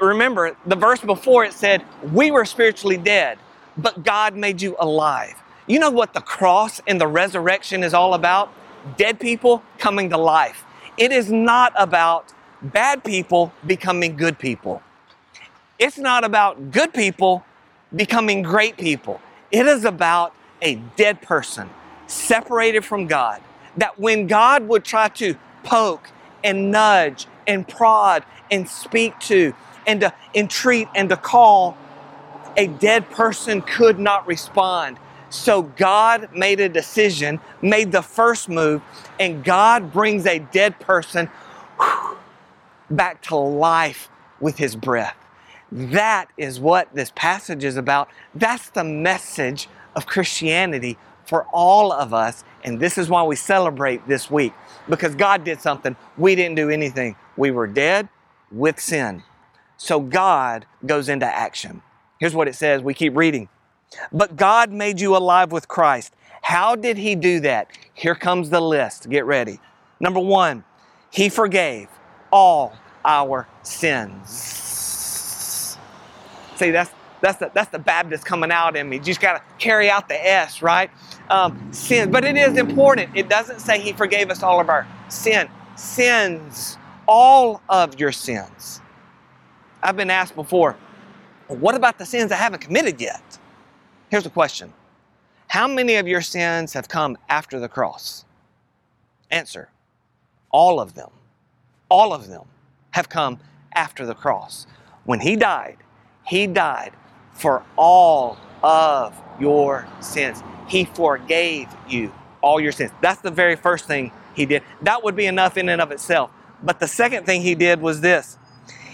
Remember, 0.00 0.56
the 0.66 0.76
verse 0.76 1.00
before 1.00 1.44
it 1.44 1.52
said, 1.52 1.84
We 2.12 2.30
were 2.30 2.44
spiritually 2.44 2.96
dead 2.96 3.38
but 3.82 4.04
God 4.04 4.36
made 4.36 4.62
you 4.62 4.76
alive. 4.78 5.34
You 5.66 5.78
know 5.78 5.90
what 5.90 6.14
the 6.14 6.20
cross 6.20 6.80
and 6.86 7.00
the 7.00 7.06
resurrection 7.06 7.82
is 7.82 7.94
all 7.94 8.14
about? 8.14 8.52
Dead 8.96 9.20
people 9.20 9.62
coming 9.78 10.10
to 10.10 10.16
life. 10.16 10.64
It 10.96 11.12
is 11.12 11.30
not 11.30 11.72
about 11.76 12.32
bad 12.62 13.04
people 13.04 13.52
becoming 13.66 14.16
good 14.16 14.38
people. 14.38 14.82
It's 15.78 15.98
not 15.98 16.24
about 16.24 16.72
good 16.72 16.92
people 16.92 17.44
becoming 17.94 18.42
great 18.42 18.76
people. 18.76 19.20
It 19.50 19.66
is 19.66 19.84
about 19.84 20.34
a 20.62 20.76
dead 20.96 21.22
person 21.22 21.70
separated 22.06 22.84
from 22.84 23.06
God. 23.06 23.40
That 23.76 23.98
when 23.98 24.26
God 24.26 24.68
would 24.68 24.84
try 24.84 25.08
to 25.08 25.36
poke 25.62 26.10
and 26.44 26.70
nudge 26.70 27.26
and 27.46 27.66
prod 27.66 28.24
and 28.50 28.68
speak 28.68 29.18
to 29.20 29.54
and 29.86 30.00
to 30.00 30.12
entreat 30.34 30.88
and 30.94 31.08
to 31.08 31.16
call 31.16 31.76
a 32.56 32.68
dead 32.68 33.10
person 33.10 33.62
could 33.62 33.98
not 33.98 34.26
respond 34.26 34.98
So 35.30 35.62
God 35.62 36.30
made 36.34 36.60
a 36.60 36.68
decision, 36.68 37.40
made 37.62 37.92
the 37.92 38.02
first 38.02 38.48
move, 38.48 38.82
and 39.20 39.44
God 39.44 39.92
brings 39.92 40.26
a 40.26 40.40
dead 40.40 40.80
person 40.80 41.30
back 42.90 43.22
to 43.24 43.36
life 43.36 44.10
with 44.40 44.58
his 44.58 44.76
breath. 44.76 45.16
That 45.72 46.28
is 46.38 46.60
what 46.60 46.94
this 46.94 47.12
passage 47.14 47.64
is 47.64 47.76
about. 47.76 48.10
That's 48.34 48.70
the 48.70 48.84
message 48.84 49.68
of 49.96 50.06
Christianity 50.06 50.98
for 51.26 51.46
all 51.52 51.92
of 51.92 52.14
us. 52.14 52.44
And 52.64 52.80
this 52.80 52.98
is 52.98 53.08
why 53.10 53.22
we 53.24 53.36
celebrate 53.36 54.06
this 54.08 54.30
week 54.30 54.52
because 54.88 55.14
God 55.14 55.44
did 55.44 55.60
something. 55.60 55.96
We 56.18 56.34
didn't 56.34 56.56
do 56.56 56.70
anything. 56.70 57.16
We 57.36 57.52
were 57.52 57.68
dead 57.68 58.08
with 58.52 58.80
sin. 58.80 59.22
So 59.76 60.00
God 60.00 60.66
goes 60.86 61.08
into 61.08 61.26
action. 61.26 61.82
Here's 62.20 62.34
what 62.34 62.46
it 62.48 62.54
says. 62.54 62.82
We 62.82 62.92
keep 62.94 63.16
reading. 63.16 63.48
But 64.12 64.36
God 64.36 64.70
made 64.70 65.00
you 65.00 65.16
alive 65.16 65.50
with 65.52 65.66
Christ. 65.68 66.14
How 66.42 66.76
did 66.76 66.96
He 66.98 67.14
do 67.16 67.40
that? 67.40 67.68
Here 67.94 68.14
comes 68.14 68.50
the 68.50 68.60
list. 68.60 69.08
Get 69.10 69.24
ready. 69.24 69.58
Number 69.98 70.20
one, 70.20 70.62
He 71.10 71.28
forgave 71.30 71.88
all 72.32 72.74
our 73.04 73.48
sins. 73.62 75.76
See, 76.56 76.70
that's 76.70 76.90
that's 77.22 77.38
the, 77.38 77.50
that's 77.54 77.70
the 77.70 77.78
Baptist 77.78 78.24
coming 78.24 78.50
out 78.50 78.76
in 78.76 78.88
me. 78.88 78.96
You 78.96 79.02
just 79.02 79.20
got 79.20 79.34
to 79.34 79.42
carry 79.58 79.90
out 79.90 80.08
the 80.08 80.26
S, 80.26 80.62
right? 80.62 80.90
Um, 81.28 81.72
sins. 81.72 82.10
But 82.10 82.24
it 82.24 82.36
is 82.36 82.56
important. 82.58 83.10
It 83.14 83.28
doesn't 83.28 83.60
say 83.60 83.78
He 83.80 83.92
forgave 83.92 84.30
us 84.30 84.42
all 84.42 84.60
of 84.60 84.68
our 84.68 84.86
sin. 85.08 85.48
Sins. 85.76 86.76
All 87.06 87.60
of 87.68 88.00
your 88.00 88.12
sins. 88.12 88.80
I've 89.82 89.96
been 89.96 90.10
asked 90.10 90.34
before, 90.34 90.76
what 91.58 91.74
about 91.74 91.98
the 91.98 92.06
sins 92.06 92.30
I 92.30 92.36
haven't 92.36 92.60
committed 92.60 93.00
yet? 93.00 93.22
Here's 94.08 94.24
the 94.24 94.30
question 94.30 94.72
How 95.48 95.66
many 95.66 95.96
of 95.96 96.06
your 96.06 96.20
sins 96.20 96.72
have 96.72 96.88
come 96.88 97.18
after 97.28 97.58
the 97.58 97.68
cross? 97.68 98.24
Answer 99.30 99.68
All 100.50 100.80
of 100.80 100.94
them. 100.94 101.10
All 101.88 102.12
of 102.12 102.28
them 102.28 102.44
have 102.92 103.08
come 103.08 103.38
after 103.74 104.06
the 104.06 104.14
cross. 104.14 104.66
When 105.04 105.20
He 105.20 105.36
died, 105.36 105.78
He 106.24 106.46
died 106.46 106.92
for 107.32 107.64
all 107.76 108.38
of 108.62 109.20
your 109.40 109.88
sins. 110.00 110.42
He 110.68 110.84
forgave 110.84 111.68
you 111.88 112.12
all 112.42 112.60
your 112.60 112.72
sins. 112.72 112.92
That's 113.00 113.20
the 113.20 113.30
very 113.30 113.56
first 113.56 113.86
thing 113.86 114.12
He 114.34 114.46
did. 114.46 114.62
That 114.82 115.02
would 115.02 115.16
be 115.16 115.26
enough 115.26 115.56
in 115.56 115.68
and 115.68 115.80
of 115.80 115.90
itself. 115.90 116.30
But 116.62 116.78
the 116.78 116.88
second 116.88 117.26
thing 117.26 117.42
He 117.42 117.54
did 117.54 117.80
was 117.80 118.00
this 118.00 118.38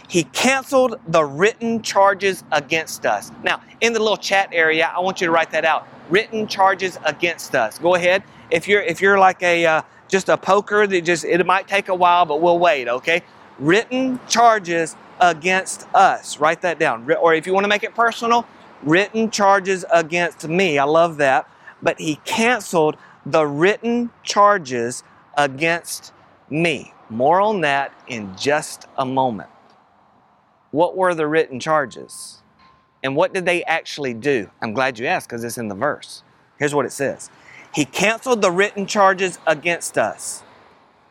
he 0.09 0.25
canceled 0.25 1.01
the 1.09 1.25
written 1.25 1.83
charges 1.83 2.45
against 2.53 3.07
us. 3.07 3.33
Now, 3.43 3.61
in 3.81 3.93
the 3.93 3.99
little 3.99 4.17
chat 4.17 4.49
area, 4.53 4.91
I 4.95 5.01
want 5.01 5.21
you 5.21 5.27
to 5.27 5.33
write 5.33 5.51
that 5.51 5.65
out. 5.65 5.89
Written 6.11 6.47
charges 6.47 6.99
against 7.05 7.55
us. 7.55 7.79
Go 7.79 7.95
ahead. 7.97 8.23
If 8.51 8.69
you're 8.69 8.83
if 8.83 9.01
you're 9.01 9.19
like 9.19 9.43
a 9.43 9.67
uh, 9.67 9.83
just 10.09 10.29
a 10.29 10.37
poker 10.37 10.87
that 10.87 11.01
just 11.03 11.25
it 11.25 11.45
might 11.45 11.67
take 11.67 11.89
a 11.89 11.95
while, 11.95 12.25
but 12.25 12.41
we'll 12.41 12.59
wait. 12.59 12.89
Okay. 12.89 13.23
Written 13.59 14.21
charges 14.29 14.95
against 15.21 15.89
us. 15.95 16.39
Write 16.39 16.61
that 16.63 16.79
down. 16.79 17.11
Or 17.21 17.35
if 17.35 17.47
you 17.47 17.55
want 17.55 17.65
to 17.65 17.69
make 17.69 17.83
it 17.83 17.95
personal, 17.95 18.47
written 18.83 19.31
charges 19.31 19.85
against 19.93 20.47
me. 20.47 20.79
I 20.79 20.85
love 20.85 21.17
that. 21.17 21.51
But 21.83 21.99
he 21.99 22.17
canceled 22.25 22.97
the 23.25 23.47
written 23.47 24.11
charges 24.23 25.03
against 25.37 26.13
me. 26.49 26.93
More 27.11 27.41
on 27.41 27.63
that 27.63 27.93
in 28.07 28.37
just 28.37 28.87
a 28.97 29.05
moment 29.05 29.49
what 30.76 30.95
were 30.95 31.14
the 31.14 31.26
written 31.26 31.59
charges? 31.59 32.42
And 33.02 33.16
what 33.16 33.33
did 33.33 33.47
they 33.47 33.64
actually 33.64 34.12
do? 34.12 34.50
I'm 34.61 34.75
glad 34.75 34.99
you 34.99 35.06
asked 35.06 35.26
because 35.26 35.42
it's 35.42 35.56
in 35.56 35.68
the 35.68 35.75
verse. 35.75 36.23
Here's 36.59 36.75
what 36.75 36.85
it 36.85 36.92
says 36.92 37.30
He 37.75 37.87
canceled 37.87 38.42
the 38.42 38.50
written 38.50 38.87
charges 38.87 39.38
against 39.47 39.97
us. 39.97 40.42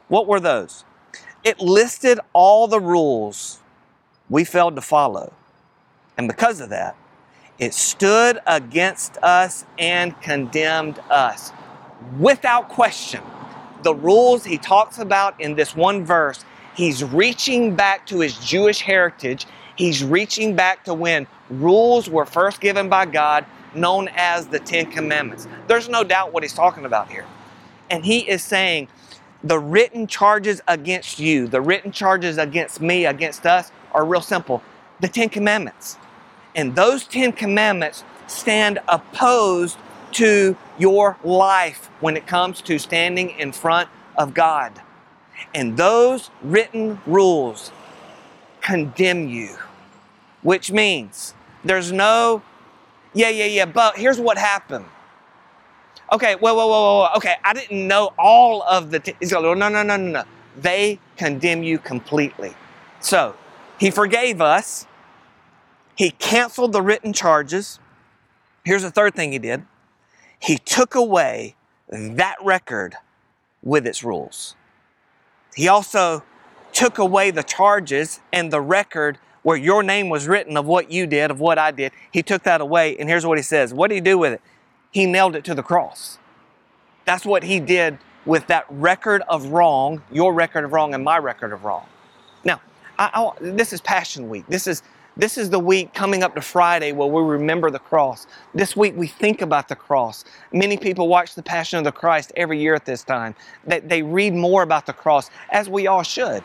What 0.08 0.28
were 0.28 0.40
those? 0.40 0.86
It 1.44 1.60
listed 1.60 2.20
all 2.32 2.68
the 2.68 2.80
rules 2.80 3.60
we 4.30 4.44
failed 4.44 4.76
to 4.76 4.82
follow. 4.82 5.34
And 6.16 6.28
because 6.28 6.60
of 6.62 6.70
that, 6.70 6.96
it 7.58 7.74
stood 7.74 8.38
against 8.46 9.18
us 9.24 9.66
and 9.80 10.20
condemned 10.22 11.00
us 11.10 11.52
without 12.20 12.70
question. 12.70 13.24
The 13.82 13.96
rules 13.96 14.46
he 14.46 14.60
talks 14.60 15.00
about 15.00 15.42
in 15.42 15.56
this 15.56 15.76
one 15.76 16.06
verse 16.06 16.46
He's 16.76 17.04
reaching 17.04 17.76
back 17.76 18.06
to 18.08 18.20
his 18.20 18.38
Jewish 18.38 18.82
heritage. 18.82 19.48
He's 19.76 20.04
reaching 20.04 20.56
back 20.56 20.84
to 20.86 20.94
when 20.94 21.28
rules 21.50 22.10
were 22.10 22.26
first 22.26 22.60
given 22.60 22.90
by 22.90 23.06
God, 23.06 23.46
known 23.74 24.10
as 24.16 24.48
the 24.48 24.60
Ten 24.60 24.92
Commandments. 24.92 25.48
There's 25.68 25.90
no 25.90 26.04
doubt 26.04 26.34
what 26.34 26.44
he's 26.44 26.54
talking 26.54 26.86
about 26.86 27.10
here. 27.10 27.26
And 27.90 28.04
he 28.04 28.20
is 28.20 28.44
saying, 28.44 28.90
the 29.44 29.60
written 29.60 30.08
charges 30.08 30.62
against 30.68 31.20
you, 31.20 31.48
the 31.48 31.62
written 31.62 31.92
charges 31.92 32.38
against 32.38 32.82
me, 32.82 33.06
against 33.06 33.46
us, 33.46 33.72
are 33.94 34.06
real 34.06 34.22
simple 34.22 34.62
the 35.02 35.08
Ten 35.08 35.30
Commandments. 35.30 35.98
And 36.56 36.76
those 36.76 37.06
Ten 37.06 37.32
Commandments 37.32 38.04
stand 38.28 38.80
opposed 38.88 39.78
to 40.14 40.58
your 40.78 41.18
life 41.24 41.90
when 42.00 42.16
it 42.18 42.26
comes 42.28 42.62
to 42.62 42.80
standing 42.80 43.30
in 43.32 43.52
front 43.52 43.90
of 44.18 44.34
God. 44.34 44.82
And 45.54 45.78
those 45.78 46.30
written 46.42 47.02
rules 47.06 47.72
condemn 48.62 49.30
you, 49.30 49.56
which 50.42 50.72
means 50.72 51.34
there's 51.64 51.92
no, 51.92 52.42
yeah, 53.14 53.30
yeah, 53.30 53.46
yeah, 53.46 53.66
but 53.66 53.98
here's 53.98 54.20
what 54.20 54.38
happened. 54.38 54.86
Okay, 56.12 56.36
whoa, 56.36 56.54
whoa, 56.54 56.68
whoa, 56.68 57.00
whoa, 57.00 57.10
okay, 57.18 57.36
I 57.44 57.54
didn't 57.54 57.88
know 57.88 58.14
all 58.18 58.62
of 58.64 58.92
the, 58.92 59.00
t-. 59.00 59.16
no, 59.22 59.54
no, 59.54 59.70
no, 59.70 59.84
no, 59.84 59.98
no. 59.98 60.24
They 60.58 61.00
condemn 61.18 61.64
you 61.64 61.80
completely. 61.80 62.54
So, 63.00 63.36
he 63.80 63.92
forgave 63.92 64.42
us. 64.42 64.88
He 65.96 66.12
canceled 66.12 66.74
the 66.74 66.82
written 66.82 67.14
charges. 67.14 67.80
Here's 68.64 68.84
the 68.84 68.92
third 68.92 69.16
thing 69.16 69.32
he 69.32 69.40
did. 69.40 69.66
He 70.40 70.58
took 70.58 70.96
away 70.96 71.56
that 71.90 72.36
record 72.42 72.96
with 73.64 73.88
its 73.88 74.04
rules. 74.04 74.56
He 75.56 75.68
also 75.68 76.24
took 76.74 76.98
away 76.98 77.32
the 77.32 77.44
charges 77.44 78.20
and 78.34 78.52
the 78.52 78.62
record 78.62 79.18
where 79.42 79.58
your 79.58 79.84
name 79.84 80.10
was 80.10 80.28
written 80.28 80.58
of 80.58 80.66
what 80.66 80.92
you 80.92 81.08
did, 81.08 81.32
of 81.32 81.40
what 81.40 81.58
I 81.58 81.72
did. 81.72 81.94
He 82.12 82.22
took 82.22 82.44
that 82.44 82.62
away, 82.62 82.98
and 82.98 83.08
here's 83.08 83.26
what 83.26 83.38
he 83.38 83.44
says. 83.44 83.74
What 83.74 83.90
did 83.90 83.96
he 83.96 84.02
do 84.02 84.18
with 84.18 84.34
it? 84.34 84.42
He 84.92 85.06
nailed 85.06 85.36
it 85.36 85.44
to 85.46 85.56
the 85.56 85.64
cross. 85.64 86.18
That's 87.06 87.26
what 87.26 87.44
he 87.44 87.60
did 87.60 88.00
with 88.26 88.48
that 88.48 88.66
record 88.70 89.22
of 89.30 89.48
wrong, 89.48 90.02
your 90.12 90.34
record 90.34 90.66
of 90.66 90.74
wrong 90.74 90.94
and 90.94 91.04
my 91.04 91.18
record 91.20 91.54
of 91.54 91.64
wrong. 91.64 91.86
Now, 92.44 92.60
I, 92.98 93.10
I, 93.14 93.32
this 93.40 93.72
is 93.72 93.82
Passion 93.82 94.30
Week. 94.30 94.46
This 94.48 94.68
is 94.68 94.82
this 95.18 95.38
is 95.38 95.50
the 95.50 95.60
week 95.60 95.94
coming 95.94 96.24
up 96.24 96.36
to 96.36 96.42
Friday 96.42 96.92
where 96.92 97.08
we 97.08 97.22
remember 97.22 97.72
the 97.72 97.80
cross. 97.80 98.28
This 98.54 98.76
week 98.76 98.96
we 98.98 99.08
think 99.08 99.42
about 99.42 99.70
the 99.70 99.76
cross. 99.76 100.26
Many 100.52 100.78
people 100.78 101.08
watch 101.08 101.36
the 101.36 101.44
Passion 101.44 101.80
of 101.80 101.86
the 101.86 101.92
Christ 101.92 102.34
every 102.36 102.60
year 102.60 102.76
at 102.76 102.86
this 102.86 103.04
time. 103.04 103.34
They, 103.66 103.80
they 103.80 104.02
read 104.04 104.34
more 104.34 104.64
about 104.64 104.86
the 104.86 104.94
cross, 104.94 105.30
as 105.52 105.70
we 105.70 105.88
all 105.88 106.04
should. 106.04 106.44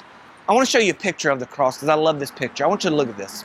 I 0.48 0.52
want 0.52 0.66
to 0.66 0.70
show 0.70 0.78
you 0.78 0.92
a 0.92 0.94
picture 0.94 1.30
of 1.30 1.40
the 1.40 1.46
cross 1.46 1.76
because 1.76 1.88
I 1.88 1.94
love 1.94 2.20
this 2.20 2.30
picture. 2.30 2.64
I 2.64 2.68
want 2.68 2.84
you 2.84 2.90
to 2.90 2.96
look 2.96 3.08
at 3.08 3.16
this. 3.16 3.44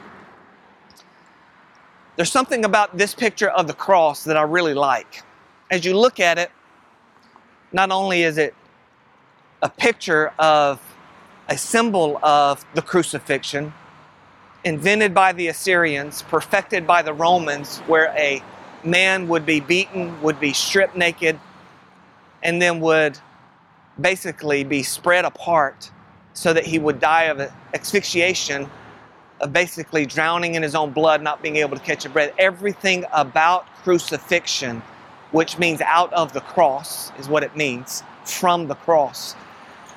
There's 2.15 2.31
something 2.31 2.63
about 2.63 2.97
this 2.97 3.13
picture 3.13 3.49
of 3.49 3.67
the 3.67 3.73
cross 3.73 4.23
that 4.25 4.37
I 4.37 4.43
really 4.43 4.73
like. 4.73 5.23
As 5.71 5.83
you 5.83 5.97
look 5.97 6.19
at 6.19 6.37
it, 6.37 6.51
not 7.71 7.91
only 7.91 8.23
is 8.23 8.37
it 8.37 8.53
a 9.61 9.69
picture 9.69 10.31
of 10.39 10.79
a 11.49 11.57
symbol 11.57 12.19
of 12.23 12.65
the 12.73 12.81
crucifixion, 12.81 13.73
invented 14.65 15.13
by 15.13 15.31
the 15.31 15.47
Assyrians, 15.47 16.23
perfected 16.23 16.85
by 16.87 17.03
the 17.03 17.13
Romans, 17.13 17.77
where 17.87 18.07
a 18.17 18.43
man 18.83 19.27
would 19.27 19.45
be 19.45 19.59
beaten, 19.59 20.19
would 20.21 20.39
be 20.39 20.51
stripped 20.53 20.97
naked, 20.97 21.39
and 22.43 22.61
then 22.61 22.79
would 22.79 23.17
basically 24.01 24.63
be 24.63 24.83
spread 24.83 25.23
apart 25.23 25.91
so 26.33 26.51
that 26.51 26.65
he 26.65 26.79
would 26.79 26.99
die 26.99 27.23
of 27.23 27.39
asphyxiation, 27.73 28.69
of 29.39 29.53
basically 29.53 30.05
drowning 30.05 30.55
in 30.55 30.63
his 30.63 30.75
own 30.75 30.91
blood, 30.91 31.21
not 31.21 31.41
being 31.43 31.57
able 31.57 31.77
to 31.77 31.83
catch 31.83 32.03
a 32.05 32.09
breath. 32.09 32.33
Everything 32.39 33.05
about 33.13 33.67
crucifixion, 33.83 34.81
which 35.31 35.59
means 35.59 35.79
out 35.81 36.11
of 36.11 36.33
the 36.33 36.41
cross, 36.41 37.11
is 37.19 37.29
what 37.29 37.43
it 37.43 37.55
means, 37.55 38.03
from 38.25 38.67
the 38.67 38.75
cross, 38.75 39.35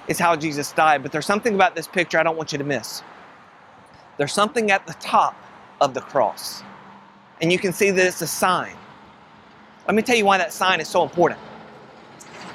is 0.09 0.19
how 0.19 0.37
Jesus 0.37 0.73
died. 0.73 1.03
But 1.03 1.11
there's 1.11 1.27
something 1.27 1.55
about 1.55 1.75
this 1.75 1.89
picture 1.89 2.19
I 2.19 2.23
don't 2.23 2.37
want 2.37 2.53
you 2.53 2.59
to 2.59 2.65
miss. 2.65 3.03
There's 4.19 4.33
something 4.33 4.71
at 4.71 4.87
the 4.87 4.95
top 4.95 5.37
of 5.81 5.95
the 5.95 6.01
cross. 6.03 6.63
And 7.41 7.53
you 7.53 7.59
can 7.59 7.73
see 7.73 7.91
that 7.91 8.07
it's 8.07 8.21
a 8.21 8.27
sign. 8.27 8.77
Let 9.87 9.95
me 9.95 10.03
tell 10.03 10.17
you 10.17 10.27
why 10.27 10.39
that 10.39 10.53
sign 10.53 10.81
is 10.81 10.89
so 10.89 11.03
important. 11.03 11.41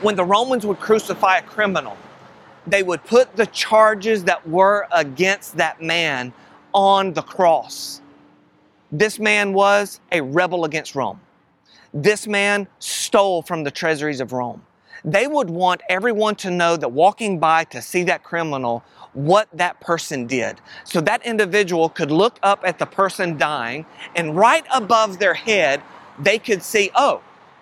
When 0.02 0.16
the 0.16 0.26
Romans 0.26 0.66
would 0.66 0.80
crucify 0.80 1.38
a 1.38 1.42
criminal, 1.42 1.98
they 2.68 2.84
would 2.84 3.04
put 3.06 3.36
the 3.36 3.48
charges 3.48 4.24
that 4.26 4.48
were 4.48 4.88
against 4.92 5.58
that 5.58 5.82
man 5.82 6.34
on 6.74 7.14
the 7.14 7.22
cross. 7.22 8.02
This 8.92 9.20
man 9.20 9.54
was 9.54 10.00
a 10.12 10.22
rebel 10.22 10.66
against 10.66 10.96
Rome. 10.96 11.20
this 11.94 12.28
man 12.28 12.68
stole 12.80 13.42
from 13.44 13.64
the 13.64 13.72
treasuries 13.72 14.20
of 14.22 14.34
Rome. 14.34 14.62
They 15.06 15.28
would 15.28 15.50
want 15.50 15.82
everyone 15.90 16.36
to 16.38 16.52
know 16.52 16.78
that 16.78 16.92
walking 16.92 17.40
by 17.40 17.66
to 17.66 17.82
see 17.82 18.04
that 18.04 18.24
criminal 18.24 18.84
what 19.14 19.48
that 19.54 19.80
person 19.80 20.28
did. 20.28 20.60
So 20.84 21.02
that 21.02 21.26
individual 21.26 21.90
could 21.90 22.12
look 22.12 22.40
up 22.44 22.62
at 22.64 22.80
the 22.80 22.86
person 22.86 23.38
dying 23.38 23.86
and 24.16 24.36
right 24.36 24.66
above 24.74 25.20
their 25.20 25.34
head, 25.34 25.82
they 26.20 26.40
could 26.40 26.64
see, 26.64 26.92
oh, 26.96 27.22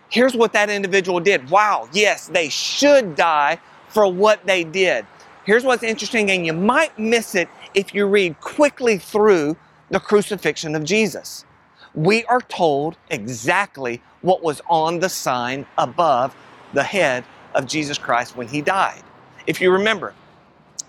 here's 0.10 0.36
what 0.36 0.54
that 0.54 0.70
individual 0.70 1.20
did. 1.20 1.50
Wow, 1.50 1.90
yes, 1.94 2.28
they 2.28 2.50
should 2.50 3.16
die 3.16 3.60
for 3.90 4.12
what 4.12 4.46
they 4.46 4.64
did. 4.64 5.06
Here's 5.44 5.64
what's 5.64 5.84
interesting, 5.84 6.30
and 6.32 6.46
you 6.46 6.54
might 6.54 6.98
miss 7.00 7.36
it 7.36 7.50
if 7.74 7.94
you 7.96 8.06
read 8.06 8.40
quickly 8.42 8.98
through 8.98 9.58
the 9.90 10.00
crucifixion 10.00 10.76
of 10.76 10.84
Jesus. 10.84 11.46
We 11.94 12.24
are 12.26 12.42
told 12.42 12.96
exactly 13.10 14.02
what 14.22 14.44
was 14.44 14.62
on 14.70 15.00
the 15.00 15.10
sign 15.10 15.66
above 15.78 16.36
the 16.74 16.84
head 16.84 17.26
of 17.54 17.66
Jesus 17.66 17.98
Christ 17.98 18.38
when 18.38 18.48
he 18.48 18.62
died. 18.62 19.04
If 19.48 19.60
you 19.60 19.72
remember, 19.72 20.14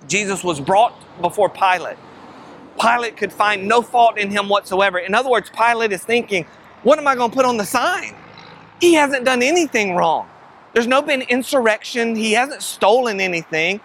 Jesus 0.08 0.42
was 0.44 0.60
brought 0.60 0.94
before 1.20 1.48
Pilate. 1.48 1.96
Pilate 2.80 3.16
could 3.16 3.32
find 3.32 3.68
no 3.68 3.82
fault 3.82 4.18
in 4.18 4.30
him 4.30 4.48
whatsoever. 4.48 4.98
In 4.98 5.14
other 5.14 5.30
words, 5.30 5.50
Pilate 5.50 5.92
is 5.92 6.02
thinking, 6.02 6.46
what 6.82 6.98
am 6.98 7.06
I 7.06 7.14
going 7.14 7.30
to 7.30 7.36
put 7.36 7.46
on 7.46 7.56
the 7.56 7.66
sign? 7.66 8.14
He 8.80 8.94
hasn't 8.94 9.24
done 9.24 9.42
anything 9.42 9.94
wrong. 9.94 10.28
There's 10.72 10.86
no 10.86 11.02
been 11.02 11.22
insurrection. 11.22 12.16
He 12.16 12.32
hasn't 12.32 12.62
stolen 12.62 13.20
anything. 13.20 13.80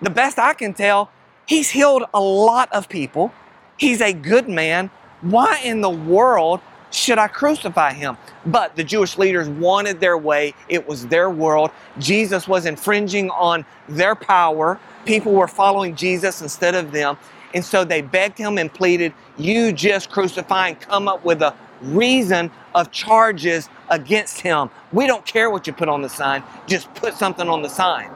The 0.00 0.10
best 0.10 0.38
I 0.38 0.54
can 0.54 0.74
tell, 0.74 1.10
he's 1.46 1.70
healed 1.70 2.04
a 2.14 2.20
lot 2.20 2.72
of 2.72 2.88
people. 2.88 3.32
He's 3.76 4.00
a 4.00 4.12
good 4.12 4.48
man. 4.48 4.90
Why 5.20 5.60
in 5.62 5.82
the 5.82 5.90
world 5.90 6.60
should 6.90 7.18
I 7.18 7.28
crucify 7.28 7.92
him? 7.92 8.16
But 8.46 8.76
the 8.76 8.84
Jewish 8.84 9.16
leaders 9.18 9.48
wanted 9.48 10.00
their 10.00 10.18
way. 10.18 10.54
It 10.68 10.86
was 10.88 11.06
their 11.06 11.30
world. 11.30 11.70
Jesus 11.98 12.48
was 12.48 12.66
infringing 12.66 13.30
on 13.30 13.64
their 13.88 14.14
power. 14.14 14.78
People 15.04 15.32
were 15.32 15.48
following 15.48 15.94
Jesus 15.94 16.42
instead 16.42 16.74
of 16.74 16.92
them. 16.92 17.16
And 17.54 17.64
so 17.64 17.84
they 17.84 18.00
begged 18.00 18.38
him 18.38 18.58
and 18.58 18.72
pleaded, 18.72 19.12
You 19.36 19.72
just 19.72 20.10
crucify 20.10 20.68
and 20.68 20.80
come 20.80 21.08
up 21.08 21.24
with 21.24 21.42
a 21.42 21.54
reason 21.82 22.50
of 22.74 22.90
charges 22.92 23.68
against 23.88 24.40
him. 24.40 24.70
We 24.92 25.06
don't 25.06 25.24
care 25.24 25.50
what 25.50 25.66
you 25.66 25.72
put 25.72 25.88
on 25.88 26.02
the 26.02 26.08
sign, 26.08 26.42
just 26.66 26.92
put 26.94 27.14
something 27.14 27.48
on 27.48 27.62
the 27.62 27.68
sign. 27.68 28.10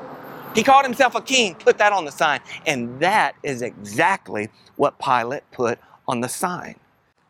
He 0.55 0.63
called 0.63 0.85
himself 0.85 1.17
a 1.17 1.21
king, 1.21 1.57
put 1.57 1.79
that 1.79 1.93
on 1.93 2.05
the 2.05 2.13
sign. 2.13 2.41
And 2.65 3.01
that 3.01 3.35
is 3.43 3.61
exactly 3.61 4.51
what 4.77 4.99
Pilate 5.01 5.43
put 5.51 5.81
on 6.07 6.21
the 6.21 6.29
sign. 6.29 6.77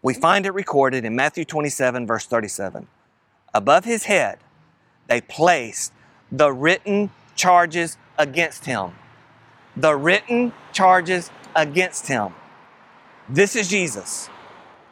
We 0.04 0.12
find 0.12 0.44
it 0.44 0.52
recorded 0.52 1.06
in 1.06 1.16
Matthew 1.16 1.46
27, 1.46 2.06
verse 2.06 2.26
37. 2.26 2.87
Above 3.54 3.87
his 3.87 4.04
head, 4.04 4.38
they 5.08 5.23
placed 5.23 5.94
the 6.30 6.52
written 6.52 7.11
charges 7.37 7.96
against 8.18 8.66
him. 8.66 8.92
The 9.78 9.96
written 9.96 10.52
charges 10.75 11.30
against 11.56 12.06
him. 12.06 12.34
This 13.30 13.56
is 13.56 13.66
Jesus, 13.68 14.28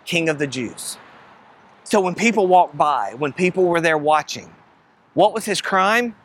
King 0.06 0.30
of 0.30 0.38
the 0.38 0.46
Jews. 0.46 0.96
So 1.84 2.00
when 2.00 2.14
people 2.14 2.46
walked 2.46 2.78
by, 2.78 3.12
when 3.18 3.34
people 3.34 3.64
were 3.64 3.82
there 3.82 3.98
watching, 3.98 4.50
what 5.12 5.34
was 5.34 5.44
his 5.44 5.60
crime? 5.60 6.16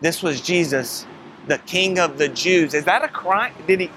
This 0.00 0.24
was 0.24 0.40
Jesus, 0.40 1.06
the 1.46 1.58
King 1.58 2.00
of 2.00 2.18
the 2.18 2.26
Jews. 2.26 2.74
Is 2.74 2.84
that 2.86 3.04
a 3.04 3.08
crime? 3.08 3.54
Did 3.68 3.78
he? 3.78 3.90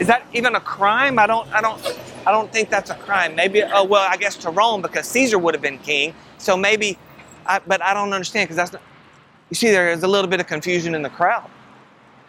Is 0.00 0.06
that 0.06 0.22
even 0.32 0.54
a 0.54 0.60
crime? 0.60 1.18
I 1.18 1.26
don't. 1.26 1.46
I 1.52 1.60
don't. 1.60 1.78
I 2.28 2.30
don't 2.30 2.52
think 2.52 2.68
that's 2.68 2.90
a 2.90 2.94
crime. 2.94 3.34
Maybe, 3.34 3.62
oh, 3.62 3.84
well, 3.84 4.06
I 4.06 4.18
guess 4.18 4.36
to 4.36 4.50
Rome 4.50 4.82
because 4.82 5.06
Caesar 5.06 5.38
would 5.38 5.54
have 5.54 5.62
been 5.62 5.78
king. 5.78 6.14
So 6.36 6.58
maybe, 6.58 6.98
I, 7.46 7.58
but 7.66 7.82
I 7.82 7.94
don't 7.94 8.12
understand 8.12 8.48
because 8.48 8.56
that's 8.56 8.74
not, 8.74 8.82
you 9.48 9.54
see, 9.54 9.70
there 9.70 9.90
is 9.90 10.02
a 10.02 10.06
little 10.06 10.28
bit 10.28 10.38
of 10.38 10.46
confusion 10.46 10.94
in 10.94 11.00
the 11.00 11.08
crowd. 11.08 11.48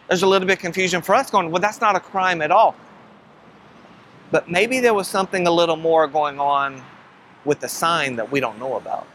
There's 0.08 0.22
a 0.22 0.26
little 0.26 0.48
bit 0.48 0.54
of 0.54 0.58
confusion 0.58 1.02
for 1.02 1.14
us 1.14 1.30
going, 1.30 1.50
well, 1.50 1.60
that's 1.60 1.82
not 1.82 1.96
a 1.96 2.00
crime 2.00 2.40
at 2.40 2.50
all. 2.50 2.74
But 4.30 4.50
maybe 4.50 4.80
there 4.80 4.94
was 4.94 5.06
something 5.06 5.46
a 5.46 5.50
little 5.50 5.76
more 5.76 6.06
going 6.06 6.40
on 6.40 6.82
with 7.44 7.60
the 7.60 7.68
sign 7.68 8.16
that 8.16 8.32
we 8.32 8.40
don't 8.40 8.58
know 8.58 8.76
about. 8.76 9.06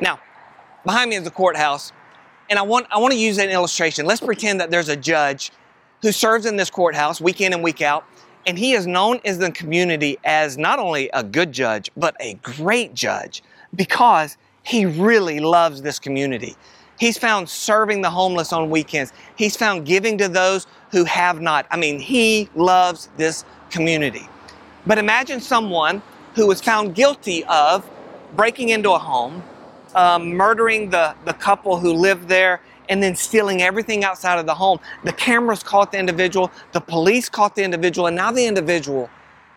Now, 0.00 0.20
behind 0.84 1.10
me 1.10 1.16
is 1.16 1.24
the 1.24 1.32
courthouse, 1.32 1.90
and 2.48 2.56
I 2.56 2.62
want, 2.62 2.86
I 2.92 2.98
want 2.98 3.14
to 3.14 3.18
use 3.18 3.38
an 3.38 3.50
illustration. 3.50 4.06
Let's 4.06 4.20
pretend 4.20 4.60
that 4.60 4.70
there's 4.70 4.90
a 4.90 4.96
judge 4.96 5.50
who 6.02 6.12
serves 6.12 6.46
in 6.46 6.54
this 6.54 6.70
courthouse 6.70 7.20
week 7.20 7.40
in 7.40 7.52
and 7.52 7.64
week 7.64 7.82
out, 7.82 8.04
and 8.46 8.56
he 8.58 8.72
is 8.72 8.86
known 8.86 9.20
in 9.24 9.40
the 9.40 9.50
community 9.50 10.18
as 10.24 10.56
not 10.56 10.78
only 10.78 11.10
a 11.12 11.22
good 11.22 11.52
judge, 11.52 11.90
but 11.96 12.16
a 12.20 12.34
great 12.34 12.94
judge 12.94 13.42
because 13.74 14.36
he 14.62 14.86
really 14.86 15.40
loves 15.40 15.82
this 15.82 15.98
community. 15.98 16.54
He's 16.98 17.18
found 17.18 17.48
serving 17.48 18.02
the 18.02 18.10
homeless 18.10 18.52
on 18.52 18.70
weekends. 18.70 19.12
He's 19.36 19.56
found 19.56 19.84
giving 19.84 20.16
to 20.18 20.28
those 20.28 20.66
who 20.92 21.04
have 21.04 21.40
not. 21.40 21.66
I 21.70 21.76
mean, 21.76 21.98
he 21.98 22.48
loves 22.54 23.08
this 23.16 23.44
community. 23.70 24.26
But 24.86 24.98
imagine 24.98 25.40
someone 25.40 26.00
who 26.34 26.46
was 26.46 26.60
found 26.60 26.94
guilty 26.94 27.44
of 27.44 27.88
breaking 28.34 28.70
into 28.70 28.92
a 28.92 28.98
home, 28.98 29.42
um, 29.94 30.30
murdering 30.30 30.90
the, 30.90 31.14
the 31.24 31.32
couple 31.32 31.78
who 31.78 31.92
lived 31.92 32.28
there, 32.28 32.60
and 32.88 33.02
then 33.02 33.14
stealing 33.14 33.62
everything 33.62 34.04
outside 34.04 34.38
of 34.38 34.46
the 34.46 34.54
home. 34.54 34.78
The 35.04 35.12
cameras 35.12 35.62
caught 35.62 35.92
the 35.92 35.98
individual, 35.98 36.50
the 36.72 36.80
police 36.80 37.28
caught 37.28 37.54
the 37.54 37.64
individual, 37.64 38.06
and 38.06 38.16
now 38.16 38.32
the 38.32 38.46
individual 38.46 39.10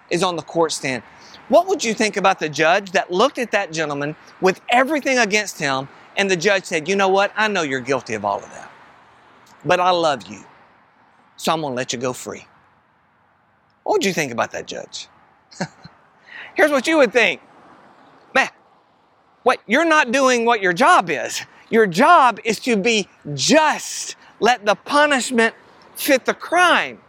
is 0.09 0.23
on 0.23 0.35
the 0.35 0.41
court 0.41 0.71
stand. 0.71 1.03
What 1.49 1.67
would 1.67 1.83
you 1.83 1.93
think 1.93 2.17
about 2.17 2.39
the 2.39 2.49
judge 2.49 2.91
that 2.91 3.11
looked 3.11 3.37
at 3.37 3.51
that 3.51 3.71
gentleman 3.71 4.15
with 4.41 4.61
everything 4.69 5.17
against 5.17 5.59
him, 5.59 5.87
and 6.17 6.29
the 6.29 6.35
judge 6.35 6.65
said, 6.65 6.87
You 6.87 6.95
know 6.95 7.09
what? 7.09 7.31
I 7.35 7.47
know 7.47 7.63
you're 7.63 7.79
guilty 7.79 8.13
of 8.13 8.23
all 8.25 8.37
of 8.37 8.49
that, 8.51 8.71
but 9.65 9.79
I 9.79 9.89
love 9.91 10.27
you, 10.27 10.43
so 11.37 11.53
I'm 11.53 11.61
to 11.61 11.67
let 11.67 11.93
you 11.93 11.99
go 11.99 12.13
free. 12.13 12.45
What 13.83 13.93
would 13.93 14.05
you 14.05 14.13
think 14.13 14.31
about 14.31 14.51
that 14.51 14.67
judge? 14.67 15.07
Here's 16.55 16.71
what 16.71 16.85
you 16.87 16.97
would 16.97 17.11
think 17.11 17.41
Man, 18.33 18.49
what, 19.43 19.59
you're 19.65 19.85
not 19.85 20.11
doing 20.11 20.45
what 20.45 20.61
your 20.61 20.73
job 20.73 21.09
is. 21.09 21.41
Your 21.69 21.87
job 21.87 22.39
is 22.43 22.59
to 22.61 22.75
be 22.77 23.07
just. 23.33 24.15
Let 24.39 24.65
the 24.65 24.75
punishment 24.75 25.53
fit 25.95 26.25
the 26.25 26.33
crime. 26.33 26.99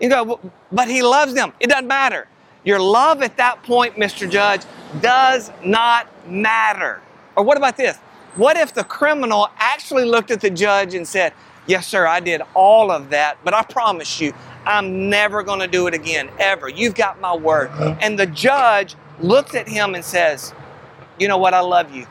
You 0.00 0.08
go, 0.10 0.40
but 0.72 0.88
he 0.88 1.02
loves 1.02 1.32
them. 1.34 1.52
It 1.60 1.68
doesn't 1.70 1.86
matter. 1.86 2.28
Your 2.64 2.80
love 2.80 3.22
at 3.22 3.36
that 3.36 3.62
point, 3.62 3.94
Mr. 3.94 4.28
Judge, 4.28 4.62
does 5.00 5.50
not 5.64 6.08
matter. 6.28 7.00
Or 7.36 7.44
what 7.44 7.56
about 7.56 7.76
this? 7.76 7.96
What 8.34 8.56
if 8.56 8.74
the 8.74 8.84
criminal 8.84 9.48
actually 9.56 10.04
looked 10.04 10.30
at 10.30 10.40
the 10.40 10.50
judge 10.50 10.94
and 10.94 11.06
said, 11.06 11.32
Yes, 11.66 11.86
sir, 11.86 12.06
I 12.06 12.20
did 12.20 12.42
all 12.54 12.90
of 12.92 13.10
that, 13.10 13.38
but 13.42 13.52
I 13.52 13.62
promise 13.62 14.20
you, 14.20 14.32
I'm 14.64 15.08
never 15.08 15.42
going 15.42 15.60
to 15.60 15.66
do 15.66 15.86
it 15.86 15.94
again, 15.94 16.28
ever. 16.38 16.68
You've 16.68 16.94
got 16.94 17.20
my 17.20 17.34
word. 17.34 17.70
Uh-huh. 17.70 17.96
And 18.00 18.18
the 18.18 18.26
judge 18.26 18.94
looks 19.20 19.54
at 19.54 19.68
him 19.68 19.94
and 19.94 20.04
says, 20.04 20.54
You 21.18 21.28
know 21.28 21.38
what? 21.38 21.54
I 21.54 21.60
love 21.60 21.94
you, 21.94 22.06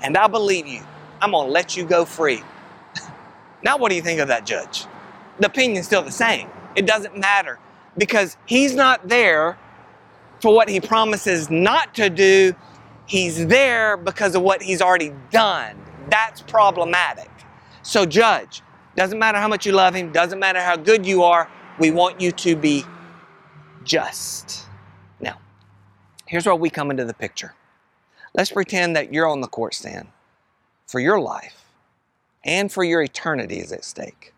and 0.00 0.16
I 0.16 0.26
believe 0.26 0.66
you. 0.66 0.82
I'm 1.22 1.30
going 1.30 1.46
to 1.46 1.52
let 1.52 1.76
you 1.76 1.84
go 1.84 2.04
free. 2.04 2.42
now, 3.62 3.78
what 3.78 3.90
do 3.90 3.94
you 3.94 4.02
think 4.02 4.18
of 4.18 4.26
that 4.28 4.44
judge? 4.44 4.86
The 5.38 5.46
opinion's 5.46 5.86
still 5.86 6.02
the 6.02 6.10
same. 6.10 6.50
It 6.74 6.84
doesn't 6.84 7.16
matter 7.16 7.60
because 7.96 8.36
he's 8.44 8.74
not 8.74 9.08
there 9.08 9.56
for 10.40 10.52
what 10.52 10.68
he 10.68 10.80
promises 10.80 11.48
not 11.48 11.94
to 11.94 12.10
do. 12.10 12.54
He's 13.06 13.46
there 13.46 13.96
because 13.96 14.34
of 14.34 14.42
what 14.42 14.62
he's 14.62 14.82
already 14.82 15.12
done. 15.30 15.80
That's 16.10 16.42
problematic. 16.42 17.30
So, 17.84 18.04
judge, 18.04 18.60
doesn't 18.96 19.18
matter 19.18 19.38
how 19.38 19.46
much 19.46 19.64
you 19.64 19.72
love 19.72 19.94
him, 19.94 20.10
doesn't 20.10 20.40
matter 20.40 20.60
how 20.60 20.76
good 20.76 21.06
you 21.06 21.22
are, 21.22 21.48
we 21.78 21.92
want 21.92 22.20
you 22.20 22.32
to 22.32 22.56
be 22.56 22.84
just. 23.84 24.66
Now, 25.20 25.38
here's 26.26 26.46
where 26.46 26.54
we 26.56 26.68
come 26.68 26.90
into 26.90 27.04
the 27.04 27.14
picture. 27.14 27.54
Let's 28.34 28.50
pretend 28.50 28.96
that 28.96 29.12
you're 29.12 29.28
on 29.28 29.40
the 29.40 29.46
court 29.48 29.74
stand 29.74 30.08
for 30.86 31.00
your 31.00 31.20
life 31.20 31.64
and 32.44 32.70
for 32.70 32.84
your 32.84 33.02
eternity 33.02 33.58
is 33.58 33.72
at 33.72 33.84
stake. 33.84 34.34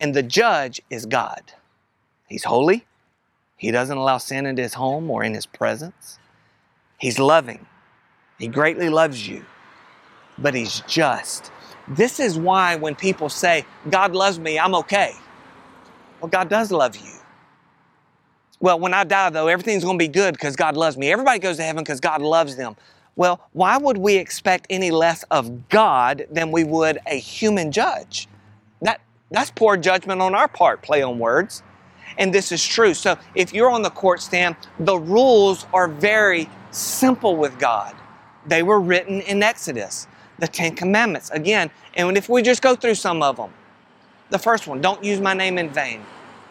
And 0.00 0.14
the 0.14 0.22
judge 0.22 0.80
is 0.90 1.06
God. 1.06 1.52
He's 2.26 2.44
holy. 2.44 2.86
He 3.56 3.70
doesn't 3.70 3.96
allow 3.96 4.18
sin 4.18 4.46
into 4.46 4.62
his 4.62 4.74
home 4.74 5.10
or 5.10 5.24
in 5.24 5.34
his 5.34 5.46
presence. 5.46 6.18
He's 6.98 7.18
loving. 7.18 7.66
He 8.38 8.46
greatly 8.46 8.88
loves 8.88 9.26
you, 9.26 9.44
but 10.38 10.54
he's 10.54 10.80
just. 10.86 11.50
This 11.88 12.20
is 12.20 12.38
why 12.38 12.76
when 12.76 12.94
people 12.94 13.28
say, 13.28 13.64
God 13.90 14.14
loves 14.14 14.38
me, 14.38 14.58
I'm 14.58 14.74
okay. 14.76 15.14
Well, 16.20 16.28
God 16.28 16.48
does 16.48 16.70
love 16.70 16.96
you. 16.96 17.12
Well, 18.60 18.78
when 18.78 18.92
I 18.92 19.04
die, 19.04 19.30
though, 19.30 19.46
everything's 19.46 19.84
going 19.84 19.98
to 19.98 20.02
be 20.02 20.08
good 20.08 20.34
because 20.34 20.56
God 20.56 20.76
loves 20.76 20.96
me. 20.96 21.10
Everybody 21.12 21.38
goes 21.38 21.56
to 21.58 21.62
heaven 21.62 21.82
because 21.82 22.00
God 22.00 22.20
loves 22.20 22.56
them. 22.56 22.76
Well, 23.18 23.40
why 23.52 23.76
would 23.76 23.98
we 23.98 24.14
expect 24.14 24.68
any 24.70 24.92
less 24.92 25.24
of 25.24 25.68
God 25.68 26.28
than 26.30 26.52
we 26.52 26.62
would 26.62 27.00
a 27.04 27.18
human 27.18 27.72
judge? 27.72 28.28
That, 28.80 29.00
that's 29.32 29.50
poor 29.50 29.76
judgment 29.76 30.22
on 30.22 30.36
our 30.36 30.46
part, 30.46 30.82
play 30.82 31.02
on 31.02 31.18
words. 31.18 31.64
And 32.16 32.32
this 32.32 32.52
is 32.52 32.64
true. 32.64 32.94
So 32.94 33.18
if 33.34 33.52
you're 33.52 33.70
on 33.70 33.82
the 33.82 33.90
court 33.90 34.22
stand, 34.22 34.54
the 34.78 34.96
rules 34.96 35.66
are 35.74 35.88
very 35.88 36.48
simple 36.70 37.34
with 37.34 37.58
God. 37.58 37.92
They 38.46 38.62
were 38.62 38.78
written 38.78 39.20
in 39.22 39.42
Exodus, 39.42 40.06
the 40.38 40.46
Ten 40.46 40.76
Commandments. 40.76 41.28
Again, 41.30 41.72
and 41.94 42.16
if 42.16 42.28
we 42.28 42.40
just 42.40 42.62
go 42.62 42.76
through 42.76 42.94
some 42.94 43.20
of 43.20 43.36
them, 43.36 43.52
the 44.30 44.38
first 44.38 44.68
one, 44.68 44.80
don't 44.80 45.02
use 45.02 45.20
my 45.20 45.34
name 45.34 45.58
in 45.58 45.70
vain. 45.70 46.06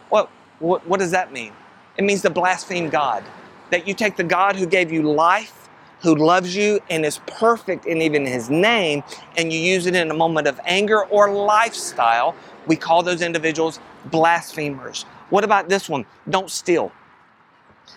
What, 0.09 0.29
what, 0.59 0.85
what 0.85 0.99
does 0.99 1.11
that 1.11 1.31
mean? 1.31 1.53
It 1.95 2.03
means 2.03 2.23
to 2.23 2.29
blaspheme 2.29 2.89
God. 2.89 3.23
That 3.69 3.87
you 3.87 3.93
take 3.93 4.17
the 4.17 4.23
God 4.23 4.57
who 4.57 4.65
gave 4.65 4.91
you 4.91 5.03
life, 5.03 5.56
who 6.01 6.15
loves 6.15 6.55
you 6.55 6.79
and 6.89 7.05
is 7.05 7.19
perfect 7.27 7.85
in 7.85 8.01
even 8.01 8.25
his 8.25 8.49
name, 8.49 9.03
and 9.37 9.51
you 9.51 9.59
use 9.59 9.85
it 9.85 9.95
in 9.95 10.11
a 10.11 10.13
moment 10.13 10.47
of 10.47 10.59
anger 10.65 11.05
or 11.05 11.31
lifestyle. 11.31 12.35
We 12.65 12.75
call 12.75 13.03
those 13.03 13.21
individuals 13.21 13.79
blasphemers. 14.05 15.03
What 15.29 15.43
about 15.43 15.69
this 15.69 15.89
one? 15.89 16.05
Don't 16.29 16.49
steal. 16.49 16.91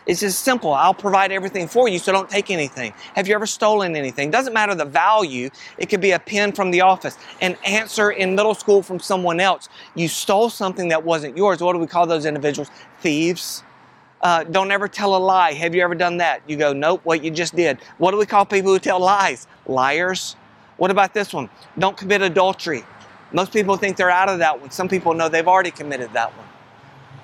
It's 0.07 0.21
just 0.21 0.43
simple. 0.45 0.73
I'll 0.73 0.95
provide 0.95 1.33
everything 1.33 1.69
for 1.69 1.89
you, 1.89 1.99
so 1.99 2.13
don't 2.13 2.31
take 2.31 2.51
anything. 2.51 2.95
Have 3.15 3.29
you 3.29 3.35
ever 3.35 3.47
stolen 3.47 3.97
anything? 3.97 4.31
Doesn't 4.31 4.53
matter 4.53 4.75
the 4.75 4.85
value. 4.85 5.51
It 5.79 5.87
could 5.87 6.01
be 6.01 6.13
a 6.13 6.19
pen 6.19 6.53
from 6.53 6.71
the 6.71 6.81
office, 6.81 7.19
an 7.41 7.57
answer 7.67 8.13
in 8.13 8.35
middle 8.35 8.55
school 8.55 8.83
from 8.83 8.99
someone 9.01 9.41
else. 9.41 9.69
You 9.95 10.09
stole 10.09 10.49
something 10.49 10.89
that 10.89 11.05
wasn't 11.05 11.37
yours. 11.37 11.61
What 11.61 11.73
do 11.75 11.79
we 11.79 11.87
call 11.87 12.07
those 12.07 12.25
individuals? 12.25 12.71
Thieves. 13.01 13.63
Uh, 14.23 14.45
don't 14.45 14.71
ever 14.71 14.89
tell 14.89 15.17
a 15.17 15.19
lie. 15.19 15.53
Have 15.53 15.75
you 15.75 15.83
ever 15.83 15.95
done 15.95 16.19
that? 16.19 16.43
You 16.47 16.57
go, 16.57 16.73
nope, 16.73 17.01
what 17.05 17.25
you 17.25 17.31
just 17.31 17.57
did. 17.57 17.79
What 17.99 18.11
do 18.11 18.19
we 18.19 18.27
call 18.27 18.45
people 18.45 18.73
who 18.73 18.79
tell 18.79 19.01
lies? 19.01 19.47
Liars. 19.67 20.37
What 20.77 20.91
about 20.91 21.15
this 21.15 21.33
one? 21.33 21.49
Don't 21.79 21.97
commit 21.97 22.23
adultery. 22.23 22.85
Most 23.33 23.53
people 23.53 23.77
think 23.77 23.97
they're 23.97 24.11
out 24.11 24.29
of 24.29 24.39
that 24.41 24.61
one. 24.61 24.71
Some 24.71 24.89
people 24.89 25.15
know 25.15 25.29
they've 25.29 25.49
already 25.49 25.71
committed 25.71 26.13
that 26.15 26.37
one. 26.37 26.47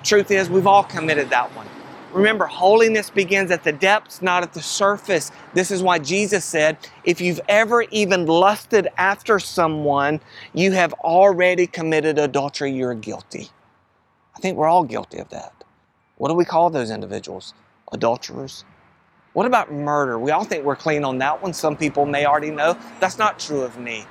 Truth 0.03 0.31
is, 0.31 0.49
we've 0.49 0.67
all 0.67 0.83
committed 0.83 1.29
that 1.31 1.55
one. 1.55 1.67
Remember, 2.13 2.45
holiness 2.45 3.09
begins 3.09 3.51
at 3.51 3.63
the 3.63 3.73
depths, 3.73 4.21
not 4.21 4.41
at 4.41 4.53
the 4.53 4.61
surface. 4.61 5.31
This 5.53 5.69
is 5.69 5.83
why 5.83 5.99
Jesus 5.99 6.45
said, 6.45 6.77
if 7.03 7.19
you've 7.19 7.41
ever 7.49 7.83
even 7.91 8.25
lusted 8.25 8.87
after 8.97 9.39
someone, 9.39 10.21
you 10.53 10.71
have 10.71 10.93
already 10.93 11.67
committed 11.67 12.17
adultery, 12.17 12.71
you're 12.71 12.95
guilty. 12.95 13.49
I 14.35 14.39
think 14.39 14.57
we're 14.57 14.67
all 14.67 14.83
guilty 14.83 15.19
of 15.19 15.29
that. 15.29 15.56
What 16.17 16.29
do 16.29 16.33
we 16.33 16.45
call 16.45 16.69
those 16.69 16.89
individuals? 16.89 17.53
Adulterers. 17.91 18.65
What 19.33 19.45
about 19.45 19.71
murder? 19.71 20.17
We 20.17 20.31
all 20.31 20.43
think 20.43 20.63
we're 20.65 20.75
clean 20.75 21.03
on 21.03 21.19
that 21.19 21.43
one. 21.43 21.53
Some 21.53 21.77
people 21.77 22.07
may 22.07 22.25
already 22.25 22.49
know. 22.49 22.75
That's 22.99 23.19
not 23.19 23.39
true 23.39 23.61
of 23.61 23.77
me. 23.77 24.05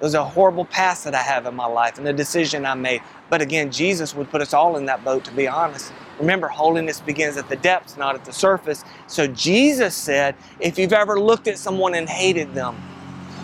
Was 0.00 0.14
a 0.14 0.24
horrible 0.24 0.64
past 0.64 1.04
that 1.04 1.14
I 1.14 1.22
have 1.22 1.46
in 1.46 1.54
my 1.54 1.66
life 1.66 1.98
and 1.98 2.06
a 2.06 2.12
decision 2.12 2.64
I 2.64 2.74
made. 2.74 3.02
But 3.28 3.42
again, 3.42 3.72
Jesus 3.72 4.14
would 4.14 4.30
put 4.30 4.40
us 4.40 4.54
all 4.54 4.76
in 4.76 4.86
that 4.86 5.04
boat, 5.04 5.24
to 5.24 5.32
be 5.32 5.48
honest. 5.48 5.92
Remember, 6.20 6.46
holiness 6.46 7.00
begins 7.00 7.36
at 7.36 7.48
the 7.48 7.56
depths, 7.56 7.96
not 7.96 8.14
at 8.14 8.24
the 8.24 8.32
surface. 8.32 8.84
So 9.08 9.26
Jesus 9.26 9.94
said, 9.96 10.36
if 10.60 10.78
you've 10.78 10.92
ever 10.92 11.20
looked 11.20 11.48
at 11.48 11.58
someone 11.58 11.94
and 11.94 12.08
hated 12.08 12.54
them, 12.54 12.80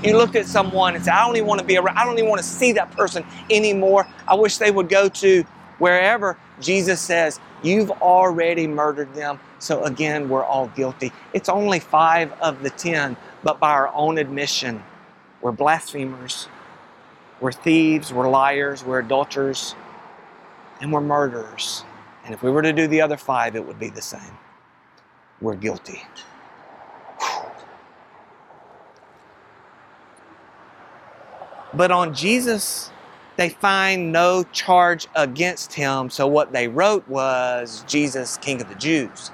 you 0.03 0.17
looked 0.17 0.37
at 0.37 0.47
someone 0.47 0.95
and 0.95 1.05
said, 1.05 1.15
I 1.15 1.27
don't 1.27 1.37
even 1.37 1.49
want 1.49 1.61
to 1.61 1.67
be 1.67 1.77
around, 1.77 1.99
I 1.99 2.05
don't 2.05 2.19
even 2.19 2.31
want 2.31 2.41
to 2.41 2.47
see 2.47 2.73
that 2.73 2.93
person 2.93 3.25
anymore. 3.51 4.07
I 4.29 4.35
wish 4.35 4.59
they 4.59 4.71
would 4.71 4.89
go 4.89 5.09
to 5.09 5.43
wherever. 5.79 6.39
Jesus 6.61 7.01
says, 7.01 7.41
You've 7.67 7.91
already 7.91 8.69
murdered 8.69 9.13
them. 9.13 9.41
So 9.59 9.83
again, 9.83 10.29
we're 10.29 10.45
all 10.45 10.69
guilty. 10.69 11.13
It's 11.33 11.49
only 11.49 11.81
five 11.81 12.33
of 12.41 12.63
the 12.63 12.71
ten, 12.71 13.17
but 13.43 13.59
by 13.59 13.73
our 13.73 13.93
own 13.93 14.19
admission, 14.19 14.85
we're 15.41 15.51
blasphemers, 15.51 16.47
we're 17.41 17.51
thieves, 17.51 18.13
we're 18.13 18.29
liars, 18.29 18.85
we're 18.85 19.01
adulterers, 19.01 19.75
and 20.81 20.93
we're 20.93 21.01
murderers. 21.01 21.85
And 22.25 22.33
if 22.33 22.41
we 22.41 22.53
were 22.53 22.63
to 22.63 22.73
do 22.73 22.87
the 22.87 23.01
other 23.01 23.17
five, 23.17 23.57
it 23.57 23.67
would 23.67 23.81
be 23.81 23.89
the 23.89 24.03
same. 24.03 24.39
We're 25.41 25.57
guilty. 25.57 26.03
But 31.75 31.91
on 31.91 32.15
Jesus, 32.15 32.91
they 33.37 33.51
find 33.51 34.13
no 34.13 34.45
charge 34.53 35.07
against 35.15 35.75
him. 35.75 36.11
So 36.11 36.27
what 36.27 36.53
they 36.53 36.69
wrote 36.69 37.07
was 37.09 37.85
Jesus, 37.87 38.39
King 38.39 38.61
of 38.63 38.69
the 38.69 38.75
Jews. 38.77 39.31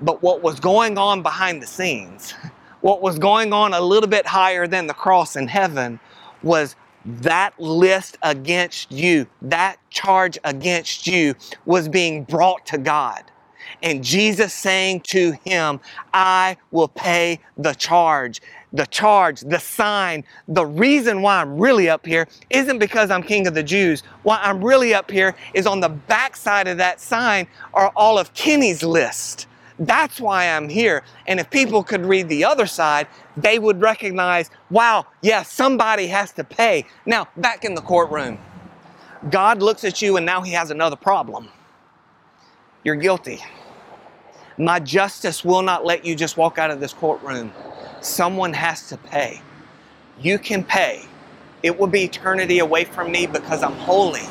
But 0.00 0.22
what 0.22 0.42
was 0.42 0.60
going 0.60 0.98
on 0.98 1.22
behind 1.22 1.62
the 1.62 1.66
scenes, 1.66 2.32
what 2.80 3.02
was 3.02 3.18
going 3.18 3.52
on 3.52 3.74
a 3.74 3.80
little 3.80 4.08
bit 4.08 4.26
higher 4.26 4.66
than 4.66 4.86
the 4.86 4.94
cross 4.94 5.36
in 5.36 5.48
heaven, 5.48 6.00
was 6.42 6.76
that 7.04 7.58
list 7.60 8.16
against 8.22 8.90
you, 8.92 9.26
that 9.42 9.76
charge 9.90 10.38
against 10.44 11.06
you 11.06 11.34
was 11.66 11.88
being 11.88 12.24
brought 12.24 12.64
to 12.66 12.78
God. 12.78 13.24
And 13.82 14.04
Jesus 14.04 14.54
saying 14.54 15.00
to 15.02 15.32
him, 15.44 15.80
I 16.14 16.56
will 16.70 16.88
pay 16.88 17.40
the 17.56 17.74
charge. 17.74 18.40
The 18.72 18.86
charge, 18.86 19.40
the 19.40 19.58
sign, 19.58 20.24
the 20.48 20.64
reason 20.64 21.20
why 21.20 21.40
I'm 21.40 21.58
really 21.58 21.88
up 21.90 22.06
here 22.06 22.26
isn't 22.50 22.78
because 22.78 23.10
I'm 23.10 23.22
king 23.22 23.46
of 23.46 23.54
the 23.54 23.62
Jews. 23.62 24.02
Why 24.22 24.38
I'm 24.42 24.64
really 24.64 24.94
up 24.94 25.10
here 25.10 25.34
is 25.52 25.66
on 25.66 25.80
the 25.80 25.90
backside 25.90 26.68
of 26.68 26.78
that 26.78 27.00
sign 27.00 27.46
are 27.74 27.92
all 27.94 28.18
of 28.18 28.32
Kenny's 28.34 28.82
list. 28.82 29.46
That's 29.78 30.20
why 30.20 30.46
I'm 30.46 30.68
here. 30.68 31.02
And 31.26 31.40
if 31.40 31.50
people 31.50 31.82
could 31.82 32.06
read 32.06 32.28
the 32.28 32.44
other 32.44 32.66
side, 32.66 33.08
they 33.36 33.58
would 33.58 33.80
recognize, 33.80 34.50
wow, 34.70 35.06
yeah, 35.22 35.42
somebody 35.42 36.06
has 36.06 36.32
to 36.32 36.44
pay. 36.44 36.86
Now, 37.04 37.28
back 37.36 37.64
in 37.64 37.74
the 37.74 37.80
courtroom, 37.80 38.38
God 39.30 39.62
looks 39.62 39.84
at 39.84 40.02
you 40.02 40.16
and 40.16 40.26
now 40.26 40.40
he 40.40 40.52
has 40.52 40.70
another 40.70 40.96
problem. 40.96 41.48
You're 42.84 42.96
guilty. 42.96 43.40
My 44.58 44.78
justice 44.80 45.44
will 45.44 45.62
not 45.62 45.84
let 45.84 46.04
you 46.04 46.14
just 46.14 46.36
walk 46.36 46.58
out 46.58 46.70
of 46.70 46.80
this 46.80 46.92
courtroom. 46.92 47.52
Someone 48.02 48.52
has 48.54 48.88
to 48.90 48.98
pay. 48.98 49.42
You 50.20 50.38
can 50.38 50.64
pay. 50.64 51.04
It 51.62 51.78
will 51.78 51.88
be 51.88 52.04
eternity 52.04 52.60
away 52.60 52.84
from 52.84 53.12
me 53.12 53.26
because 53.26 53.62
I'm 53.62 53.74
holy 53.74 54.22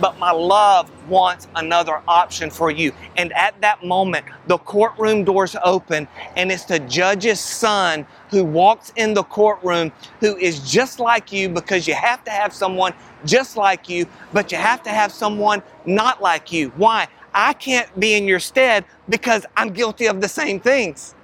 but 0.00 0.18
my 0.18 0.32
love 0.32 0.90
wants 1.08 1.48
another 1.56 2.02
option 2.08 2.50
for 2.50 2.70
you. 2.70 2.92
And 3.16 3.32
at 3.34 3.60
that 3.60 3.84
moment, 3.84 4.26
the 4.48 4.58
courtroom 4.58 5.24
doors 5.24 5.56
open, 5.64 6.08
and 6.36 6.50
it's 6.52 6.64
the 6.64 6.80
judge's 6.80 7.40
son 7.40 8.06
who 8.30 8.44
walks 8.44 8.92
in 8.96 9.14
the 9.14 9.24
courtroom 9.24 9.92
who 10.20 10.36
is 10.38 10.70
just 10.70 11.00
like 11.00 11.32
you 11.32 11.48
because 11.48 11.86
you 11.86 11.94
have 11.94 12.24
to 12.24 12.30
have 12.32 12.52
someone 12.52 12.94
just 13.24 13.56
like 13.56 13.88
you, 13.88 14.06
but 14.32 14.52
you 14.52 14.58
have 14.58 14.82
to 14.84 14.90
have 14.90 15.12
someone 15.12 15.62
not 15.86 16.22
like 16.22 16.52
you. 16.52 16.70
Why? 16.76 17.08
I 17.34 17.54
can't 17.54 17.88
be 18.00 18.14
in 18.14 18.26
your 18.26 18.40
stead 18.40 18.84
because 19.08 19.46
I'm 19.56 19.70
guilty 19.70 20.06
of 20.06 20.20
the 20.20 20.28
same 20.28 20.60
things. 20.60 21.14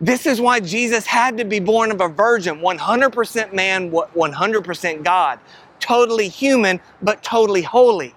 This 0.00 0.26
is 0.26 0.40
why 0.40 0.60
Jesus 0.60 1.06
had 1.06 1.36
to 1.38 1.44
be 1.44 1.60
born 1.60 1.90
of 1.90 2.00
a 2.00 2.08
virgin, 2.08 2.60
100% 2.60 3.52
man, 3.52 3.90
100% 3.90 5.04
God 5.04 5.38
totally 5.80 6.28
human, 6.28 6.80
but 7.02 7.22
totally 7.22 7.62
holy. 7.62 8.14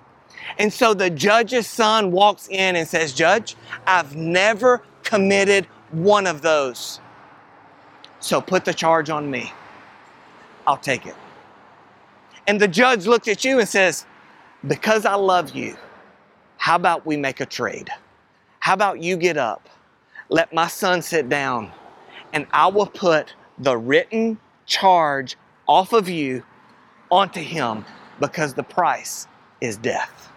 And 0.60 0.72
so 0.72 0.94
the 0.94 1.10
judge's 1.10 1.66
son 1.66 2.12
walks 2.12 2.48
in 2.50 2.76
and 2.76 2.88
says, 2.88 3.14
Judge, 3.14 3.56
I've 3.88 4.16
never 4.16 4.84
committed 5.04 5.66
one 5.92 6.28
of 6.28 6.42
those. 6.42 7.00
So 8.20 8.42
put 8.42 8.66
the 8.66 8.74
charge 8.74 9.10
on 9.10 9.32
me. 9.32 9.52
I'll 10.68 10.78
take 10.78 11.06
it. 11.06 11.16
And 12.48 12.60
the 12.60 12.68
judge 12.68 13.08
looks 13.08 13.28
at 13.28 13.44
you 13.44 13.60
and 13.60 13.68
says, 13.68 14.06
Because 14.68 15.06
I 15.06 15.16
love 15.16 15.56
you, 15.56 15.76
how 16.58 16.76
about 16.76 17.06
we 17.06 17.18
make 17.18 17.40
a 17.40 17.46
trade? 17.46 17.90
How 18.60 18.74
about 18.74 19.02
you 19.02 19.18
get 19.18 19.38
up, 19.38 19.68
let 20.30 20.54
my 20.54 20.68
son 20.68 21.02
sit 21.02 21.30
down, 21.30 21.72
and 22.32 22.48
I 22.52 22.68
will 22.68 22.88
put 22.88 23.36
the 23.58 23.78
written 23.78 24.40
charge 24.66 25.38
off 25.68 25.94
of 25.94 26.10
you 26.10 26.44
onto 27.12 27.42
him 27.42 27.86
because 28.20 28.54
the 28.54 28.64
price 28.64 29.28
is 29.62 29.78
death. 29.78 30.32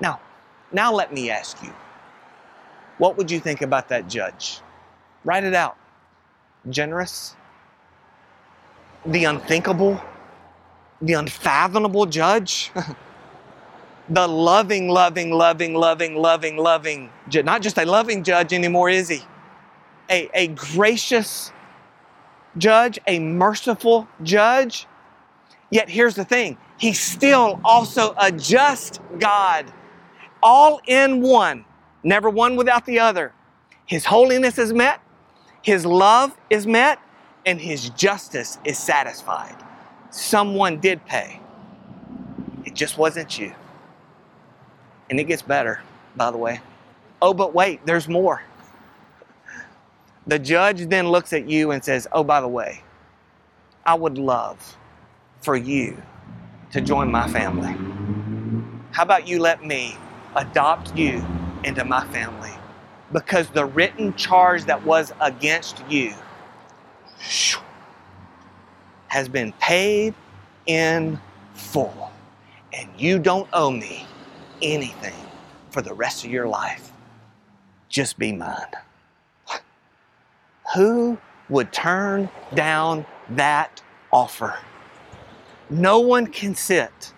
Now, 0.00 0.20
now 0.72 0.92
let 0.92 1.12
me 1.12 1.30
ask 1.30 1.62
you, 1.62 1.72
what 2.98 3.16
would 3.16 3.30
you 3.30 3.40
think 3.40 3.62
about 3.62 3.88
that 3.88 4.08
judge? 4.08 4.60
Write 5.24 5.44
it 5.44 5.54
out. 5.54 5.76
Generous? 6.68 7.36
The 9.06 9.24
unthinkable? 9.24 10.00
The 11.02 11.14
unfathomable 11.14 12.06
judge? 12.06 12.70
the 14.08 14.26
loving, 14.26 14.88
loving, 14.88 15.30
loving, 15.30 15.74
loving, 15.74 16.14
loving, 16.14 16.56
loving, 16.56 17.10
not 17.32 17.62
just 17.62 17.78
a 17.78 17.84
loving 17.86 18.22
judge 18.22 18.52
anymore, 18.52 18.90
is 18.90 19.08
he? 19.08 19.22
A, 20.10 20.28
a 20.34 20.48
gracious 20.48 21.52
judge, 22.58 22.98
a 23.06 23.18
merciful 23.18 24.06
judge. 24.22 24.86
Yet 25.70 25.88
here's 25.88 26.14
the 26.14 26.24
thing 26.24 26.58
He's 26.76 27.00
still 27.00 27.60
also 27.64 28.14
a 28.18 28.30
just 28.30 29.00
God, 29.18 29.72
all 30.42 30.80
in 30.86 31.22
one, 31.22 31.64
never 32.02 32.28
one 32.28 32.56
without 32.56 32.84
the 32.84 32.98
other. 32.98 33.32
His 33.86 34.04
holiness 34.04 34.58
is 34.58 34.72
met, 34.72 35.00
His 35.62 35.86
love 35.86 36.36
is 36.50 36.66
met, 36.66 36.98
and 37.46 37.60
His 37.60 37.88
justice 37.90 38.58
is 38.64 38.78
satisfied. 38.78 39.56
Someone 40.10 40.78
did 40.78 41.04
pay, 41.06 41.40
it 42.64 42.74
just 42.74 42.98
wasn't 42.98 43.38
you. 43.38 43.54
And 45.10 45.20
it 45.20 45.24
gets 45.24 45.42
better, 45.42 45.80
by 46.16 46.30
the 46.30 46.38
way. 46.38 46.60
Oh, 47.22 47.34
but 47.34 47.54
wait, 47.54 47.84
there's 47.86 48.08
more. 48.08 48.42
The 50.26 50.38
judge 50.38 50.86
then 50.86 51.08
looks 51.08 51.32
at 51.32 51.48
you 51.48 51.70
and 51.72 51.84
says, 51.84 52.08
Oh, 52.12 52.24
by 52.24 52.40
the 52.40 52.48
way, 52.48 52.82
I 53.84 53.94
would 53.94 54.18
love 54.18 54.76
for 55.42 55.56
you 55.56 56.00
to 56.72 56.80
join 56.80 57.10
my 57.10 57.28
family. 57.28 57.76
How 58.92 59.02
about 59.02 59.28
you 59.28 59.40
let 59.40 59.64
me 59.64 59.96
adopt 60.36 60.96
you 60.96 61.24
into 61.64 61.84
my 61.84 62.06
family? 62.06 62.52
Because 63.12 63.48
the 63.50 63.66
written 63.66 64.14
charge 64.14 64.64
that 64.64 64.84
was 64.84 65.12
against 65.20 65.82
you 65.88 66.14
has 69.08 69.28
been 69.28 69.52
paid 69.54 70.14
in 70.66 71.20
full, 71.54 72.10
and 72.72 72.88
you 72.98 73.18
don't 73.18 73.48
owe 73.52 73.70
me 73.70 74.06
anything 74.62 75.14
for 75.70 75.82
the 75.82 75.94
rest 75.94 76.24
of 76.24 76.30
your 76.30 76.48
life. 76.48 76.92
Just 77.88 78.18
be 78.18 78.32
mine. 78.32 78.58
Who 80.74 81.18
would 81.48 81.72
turn 81.72 82.28
down 82.54 83.06
that 83.30 83.82
offer? 84.12 84.58
No 85.70 86.00
one 86.00 86.26
can 86.26 86.54
sit 86.54 87.12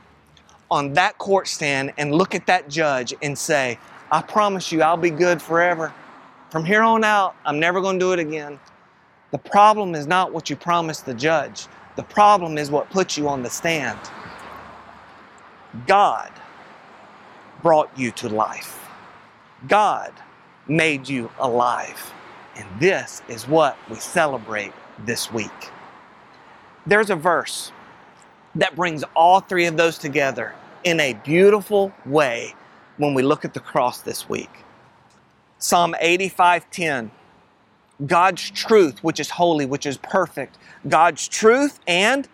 on 0.71 0.93
that 0.95 1.19
court 1.19 1.49
stand 1.49 1.93
and 1.99 2.15
look 2.15 2.35
at 2.35 2.47
that 2.47 2.69
judge 2.69 3.15
and 3.23 3.37
say, 3.39 3.79
I 4.11 4.23
promise 4.23 4.73
you, 4.73 4.83
I'll 4.83 4.97
be 4.97 5.11
good 5.11 5.41
forever. 5.41 5.93
From 6.51 6.65
here 6.65 6.83
on 6.83 7.05
out, 7.05 7.35
I'm 7.45 7.59
never 7.61 7.81
going 7.81 7.99
to 7.99 8.05
do 8.05 8.13
it 8.13 8.19
again. 8.19 8.59
The 9.31 9.39
problem 9.39 9.95
is 9.95 10.07
not 10.07 10.33
what 10.33 10.49
you 10.49 10.57
promised 10.57 11.07
the 11.07 11.15
judge, 11.15 11.67
the 11.97 12.03
problem 12.03 12.59
is 12.59 12.71
what 12.71 12.91
puts 12.91 13.17
you 13.17 13.29
on 13.29 13.43
the 13.43 13.51
stand. 13.51 13.99
God 15.87 16.31
brought 17.67 17.91
you 17.99 18.13
to 18.13 18.29
life, 18.29 18.79
God 19.67 20.13
made 20.69 21.09
you 21.09 21.29
alive. 21.41 22.13
And 22.55 22.65
this 22.79 23.23
is 23.27 23.49
what 23.49 23.77
we 23.91 23.97
celebrate 23.97 24.73
this 25.05 25.33
week. 25.33 25.73
There's 26.87 27.11
a 27.11 27.17
verse 27.17 27.73
that 28.55 28.77
brings 28.77 29.03
all 29.17 29.41
three 29.41 29.67
of 29.67 29.77
those 29.77 29.99
together 29.99 30.55
in 30.85 31.01
a 31.01 31.15
beautiful 31.15 31.93
way 32.05 32.55
when 32.99 33.15
we 33.15 33.25
look 33.25 33.45
at 33.45 33.53
the 33.53 33.59
cross 33.59 34.01
this 34.01 34.29
week. 34.29 34.63
Psalm 35.59 35.97
85:10 36.01 37.11
God's 38.07 38.49
truth, 38.49 39.03
which 39.03 39.19
is 39.19 39.31
holy, 39.31 39.67
which 39.67 39.87
is 39.87 39.97
perfect. 39.97 40.57
God's 40.89 41.27
truth 41.27 41.81
and 41.89 42.29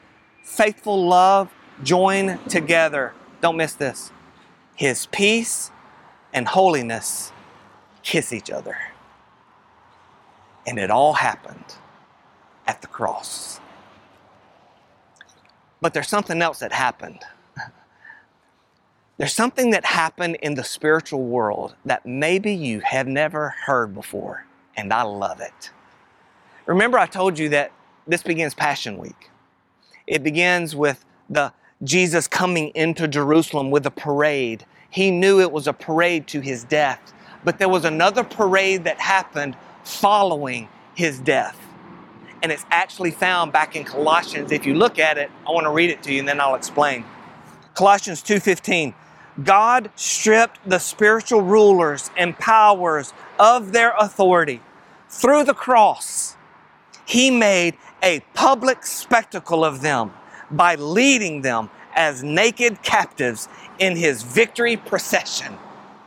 faithful 0.45 1.07
love 1.07 1.49
join 1.83 2.39
together. 2.49 3.15
Don't 3.41 3.57
miss 3.57 3.73
this. 3.73 4.13
His 4.83 5.07
peace 5.07 5.71
and 6.33 6.49
holiness 6.49 7.31
kiss 8.03 8.33
each 8.33 8.51
other. 8.51 8.77
And 10.67 10.77
it 10.77 10.91
all 10.91 11.13
happened 11.13 11.77
at 12.67 12.81
the 12.81 12.89
cross. 12.89 13.61
But 15.81 15.95
there's 15.95 16.09
something 16.09 16.43
else 16.43 16.59
that 16.59 16.73
happened. 16.73 17.21
There's 19.19 19.33
something 19.33 19.71
that 19.71 19.85
happened 19.85 20.39
in 20.43 20.57
the 20.57 20.65
spiritual 20.65 21.23
world 21.23 21.77
that 21.85 22.05
maybe 22.05 22.53
you 22.53 22.81
have 22.81 23.07
never 23.07 23.55
heard 23.67 23.95
before, 23.95 24.47
and 24.77 24.93
I 24.93 25.03
love 25.03 25.41
it. 25.41 25.71
Remember, 26.67 26.99
I 26.99 27.07
told 27.07 27.39
you 27.39 27.51
that 27.51 27.71
this 28.09 28.25
begins 28.25 28.53
Passion 28.53 28.99
Week. 28.99 29.31
It 30.09 30.25
begins 30.25 30.75
with 30.75 31.05
the 31.31 31.53
Jesus 31.85 32.27
coming 32.27 32.71
into 32.75 33.07
Jerusalem 33.07 33.71
with 33.71 33.87
a 33.87 33.93
parade. 33.93 34.65
He 34.93 35.11
knew 35.11 35.41
it 35.41 35.51
was 35.51 35.67
a 35.67 35.73
parade 35.73 36.29
to 36.29 36.41
his 36.41 36.63
death, 36.63 37.13
but 37.43 37.59
there 37.59 37.69
was 37.69 37.85
another 37.85 38.23
parade 38.23 38.85
that 38.85 39.01
happened 39.01 39.57
following 39.83 40.69
his 40.95 41.19
death 41.19 41.59
and 42.43 42.51
it's 42.51 42.67
actually 42.71 43.13
found 43.13 43.53
back 43.53 43.77
in 43.77 43.85
Colossians. 43.85 44.51
If 44.51 44.67
you 44.67 44.75
look 44.75 44.99
at 44.99 45.17
it, 45.17 45.31
I 45.47 45.53
want 45.53 45.65
to 45.65 45.71
read 45.71 45.91
it 45.91 46.03
to 46.03 46.13
you 46.13 46.19
and 46.19 46.29
then 46.29 46.41
I'll 46.41 46.57
explain. 46.57 47.05
Colossians 47.75 48.23
2:15. 48.23 48.95
God 49.43 49.91
stripped 49.95 50.59
the 50.69 50.79
spiritual 50.79 51.41
rulers 51.41 52.11
and 52.19 52.39
powers 52.39 53.15
of 53.39 53.73
their 53.73 53.95
authority 53.99 54.61
through 55.09 55.45
the 55.45 55.55
cross. 55.55 56.37
He 57.07 57.31
made 57.31 57.79
a 58.03 58.21
public 58.35 58.85
spectacle 58.85 59.65
of 59.65 59.81
them 59.81 60.13
by 60.51 60.75
leading 60.75 61.41
them 61.41 61.71
as 61.95 62.23
naked 62.23 62.83
captives 62.83 63.49
in 63.79 63.97
his 63.97 64.23
victory 64.23 64.77
procession 64.77 65.57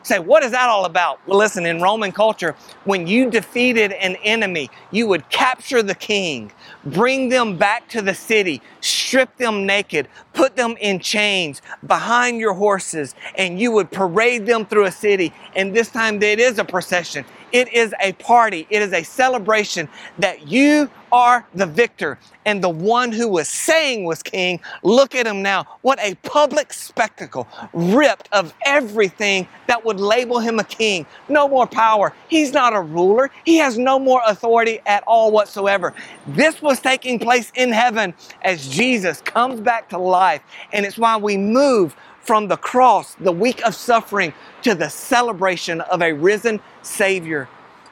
say, 0.06 0.20
what 0.20 0.44
is 0.44 0.52
that 0.52 0.70
all 0.70 0.86
about? 0.86 1.20
Well, 1.28 1.38
listen, 1.38 1.66
in 1.66 1.82
Roman 1.82 2.12
culture, 2.12 2.56
when 2.84 3.08
you 3.08 3.30
defeated 3.30 3.92
an 3.94 4.16
enemy, 4.18 4.70
you 4.92 5.08
would 5.08 5.28
capture 5.30 5.82
the 5.82 5.96
king, 5.96 6.52
bring 6.86 7.30
them 7.30 7.58
back 7.58 7.88
to 7.90 8.02
the 8.02 8.14
city, 8.14 8.62
strip 8.82 9.36
them 9.38 9.66
naked, 9.66 10.08
put 10.34 10.56
them 10.56 10.76
in 10.80 11.00
chains 11.00 11.62
behind 11.88 12.40
your 12.40 12.54
horses, 12.54 13.16
and 13.36 13.60
you 13.60 13.72
would 13.72 13.92
parade 13.92 14.46
them 14.46 14.66
through 14.66 14.86
a 14.86 14.92
city. 14.92 15.34
And 15.56 15.76
this 15.76 15.90
time 15.90 16.22
it 16.22 16.40
is 16.40 16.60
a 16.60 16.66
procession. 16.66 17.26
It 17.52 17.72
is 17.74 17.94
a 18.02 18.14
party. 18.14 18.68
It 18.70 18.82
is 18.82 18.94
a 18.94 19.04
celebration 19.04 19.88
that 20.20 20.48
you 20.48 20.90
are 21.16 21.46
the 21.56 21.66
victor 21.66 22.20
and 22.46 22.62
the 22.62 22.68
one 22.70 23.10
who 23.10 23.30
was 23.30 23.48
saying 23.48 24.04
was 24.04 24.22
king. 24.22 24.60
Look 24.84 25.16
at 25.16 25.26
him 25.26 25.42
now. 25.42 25.66
What 25.82 25.98
a 26.02 26.16
public 26.16 26.74
spectacle, 26.74 27.48
ripped 27.72 28.28
of 28.34 28.54
everything 28.66 29.48
that 29.68 29.86
would 29.86 29.98
label 29.98 30.40
him 30.40 30.60
a 30.60 30.66
king. 30.66 31.06
No 31.30 31.48
more 31.48 31.68
power. 31.68 32.12
He's 32.28 32.52
not 32.52 32.76
a 32.76 32.82
ruler. 32.82 33.32
He 33.46 33.56
has 33.56 33.78
no 33.78 33.98
more 33.98 34.22
authority 34.28 34.82
at 34.86 35.06
all 35.08 35.32
whatsoever. 35.32 35.94
This 36.28 36.62
was 36.62 36.82
taking 36.82 37.18
place 37.18 37.50
in 37.56 37.72
heaven 37.72 38.14
as 38.42 38.68
Jesus 38.68 39.22
comes 39.22 39.62
back 39.62 39.88
to 39.92 39.98
life. 39.98 40.42
And 40.74 40.86
it's 40.86 40.98
why 40.98 41.16
we 41.16 41.38
move 41.38 41.96
from 42.24 42.50
the 42.50 42.58
cross, 42.58 43.16
the 43.16 43.32
week 43.32 43.66
of 43.66 43.74
suffering, 43.74 44.34
to 44.64 44.76
the 44.76 44.90
celebration 44.90 45.80
of 45.80 46.02
a 46.02 46.12
risen 46.12 46.60
Savior 46.82 47.48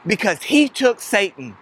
because 0.06 0.42
he 0.42 0.68
took 0.68 1.00
Satan 1.00 1.56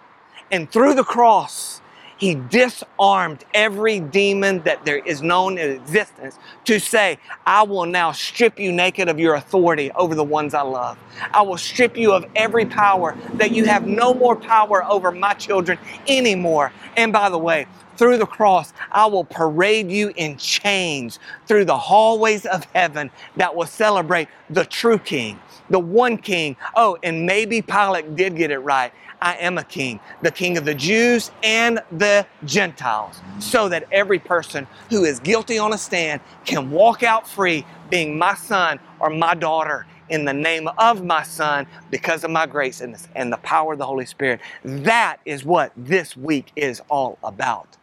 and 0.53 0.71
through 0.71 0.93
the 0.93 1.03
cross, 1.03 1.81
he 2.17 2.35
disarmed 2.35 3.43
every 3.55 3.99
demon 3.99 4.61
that 4.65 4.85
there 4.85 4.99
is 4.99 5.23
known 5.23 5.57
in 5.57 5.71
existence 5.71 6.37
to 6.65 6.79
say, 6.79 7.17
I 7.45 7.63
will 7.63 7.87
now 7.87 8.11
strip 8.11 8.59
you 8.59 8.71
naked 8.71 9.09
of 9.09 9.19
your 9.19 9.33
authority 9.33 9.91
over 9.91 10.13
the 10.13 10.23
ones 10.23 10.53
I 10.53 10.61
love. 10.61 10.99
I 11.33 11.41
will 11.41 11.57
strip 11.57 11.97
you 11.97 12.13
of 12.13 12.25
every 12.35 12.65
power 12.65 13.17
that 13.33 13.51
you 13.51 13.65
have 13.65 13.87
no 13.87 14.13
more 14.13 14.35
power 14.35 14.85
over 14.85 15.11
my 15.11 15.33
children 15.33 15.79
anymore. 16.07 16.71
And 16.95 17.11
by 17.11 17.29
the 17.29 17.39
way, 17.39 17.65
through 17.97 18.17
the 18.17 18.25
cross, 18.25 18.73
I 18.91 19.05
will 19.05 19.23
parade 19.23 19.89
you 19.89 20.11
in 20.15 20.37
chains 20.37 21.19
through 21.47 21.65
the 21.65 21.77
hallways 21.77 22.45
of 22.45 22.65
heaven 22.75 23.11
that 23.37 23.55
will 23.55 23.65
celebrate 23.65 24.27
the 24.49 24.65
true 24.65 24.97
King, 24.97 25.39
the 25.69 25.79
one 25.79 26.17
King. 26.17 26.55
Oh, 26.75 26.97
and 27.03 27.25
maybe 27.25 27.61
Pilate 27.61 28.15
did 28.15 28.35
get 28.35 28.51
it 28.51 28.59
right. 28.59 28.91
I 29.21 29.35
am 29.35 29.57
a 29.57 29.63
king, 29.63 30.01
the 30.21 30.31
king 30.31 30.57
of 30.57 30.65
the 30.65 30.75
Jews 30.75 31.31
and 31.43 31.79
the 31.93 32.27
Gentiles, 32.43 33.21
so 33.39 33.69
that 33.69 33.87
every 33.89 34.19
person 34.19 34.67
who 34.89 35.05
is 35.05 35.19
guilty 35.21 35.57
on 35.57 35.71
a 35.71 35.77
stand 35.77 36.19
can 36.43 36.69
walk 36.69 37.03
out 37.03 37.25
free, 37.25 37.65
being 37.89 38.17
my 38.17 38.35
son 38.35 38.81
or 38.99 39.09
my 39.09 39.33
daughter 39.33 39.85
in 40.09 40.25
the 40.25 40.33
name 40.33 40.67
of 40.77 41.05
my 41.05 41.23
son 41.23 41.65
because 41.89 42.25
of 42.25 42.31
my 42.31 42.45
grace 42.45 42.81
and, 42.81 43.33
the 43.33 43.37
power 43.37 43.73
of 43.73 43.79
the 43.79 43.85
Holy 43.85 44.05
Spirit. 44.05 44.41
That 44.63 45.17
is 45.25 45.45
what 45.45 45.71
this 45.77 46.17
week 46.17 46.51
is 46.57 46.81
all 46.89 47.17
about. 47.23 47.77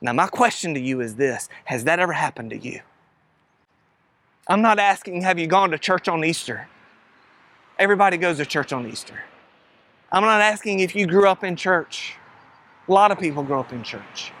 Now, 0.00 0.12
my 0.12 0.26
question 0.26 0.74
to 0.74 0.80
you 0.80 1.00
is 1.00 1.16
this 1.16 1.48
Has 1.64 1.84
that 1.84 1.98
ever 1.98 2.12
happened 2.12 2.50
to 2.50 2.58
you? 2.58 2.80
I'm 4.48 4.62
not 4.62 4.78
asking, 4.78 5.22
have 5.22 5.38
you 5.38 5.46
gone 5.46 5.70
to 5.70 5.78
church 5.78 6.08
on 6.08 6.24
Easter? 6.24 6.66
Everybody 7.78 8.16
goes 8.16 8.38
to 8.38 8.46
church 8.46 8.72
on 8.72 8.86
Easter. 8.86 9.20
I'm 10.10 10.24
not 10.24 10.40
asking 10.40 10.80
if 10.80 10.96
you 10.96 11.06
grew 11.06 11.28
up 11.28 11.44
in 11.44 11.54
church. 11.54 12.14
A 12.88 12.92
lot 12.92 13.12
of 13.12 13.18
people 13.20 13.44
grow 13.44 13.60
up 13.60 13.72
in 13.72 13.84
church. 13.84 14.32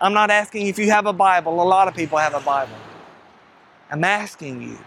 I'm 0.00 0.12
not 0.12 0.30
asking 0.30 0.66
if 0.66 0.78
you 0.78 0.90
have 0.90 1.06
a 1.06 1.12
Bible. 1.12 1.62
A 1.62 1.64
lot 1.64 1.88
of 1.88 1.94
people 1.94 2.18
have 2.18 2.34
a 2.34 2.40
Bible. 2.40 2.76
I'm 3.90 4.04
asking 4.04 4.60
you, 4.60 4.78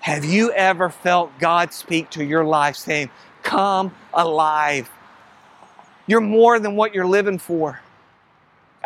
have 0.00 0.24
you 0.24 0.50
ever 0.52 0.88
felt 0.88 1.30
God 1.38 1.72
speak 1.72 2.08
to 2.10 2.24
your 2.24 2.44
life 2.44 2.76
saying, 2.76 3.10
Come 3.42 3.94
alive? 4.14 4.88
You're 6.06 6.20
more 6.20 6.58
than 6.58 6.74
what 6.74 6.94
you're 6.94 7.06
living 7.06 7.38
for. 7.38 7.80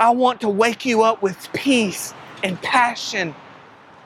I 0.01 0.09
want 0.09 0.41
to 0.41 0.49
wake 0.49 0.87
you 0.87 1.03
up 1.03 1.21
with 1.21 1.53
peace 1.53 2.15
and 2.43 2.61
passion. 2.63 3.35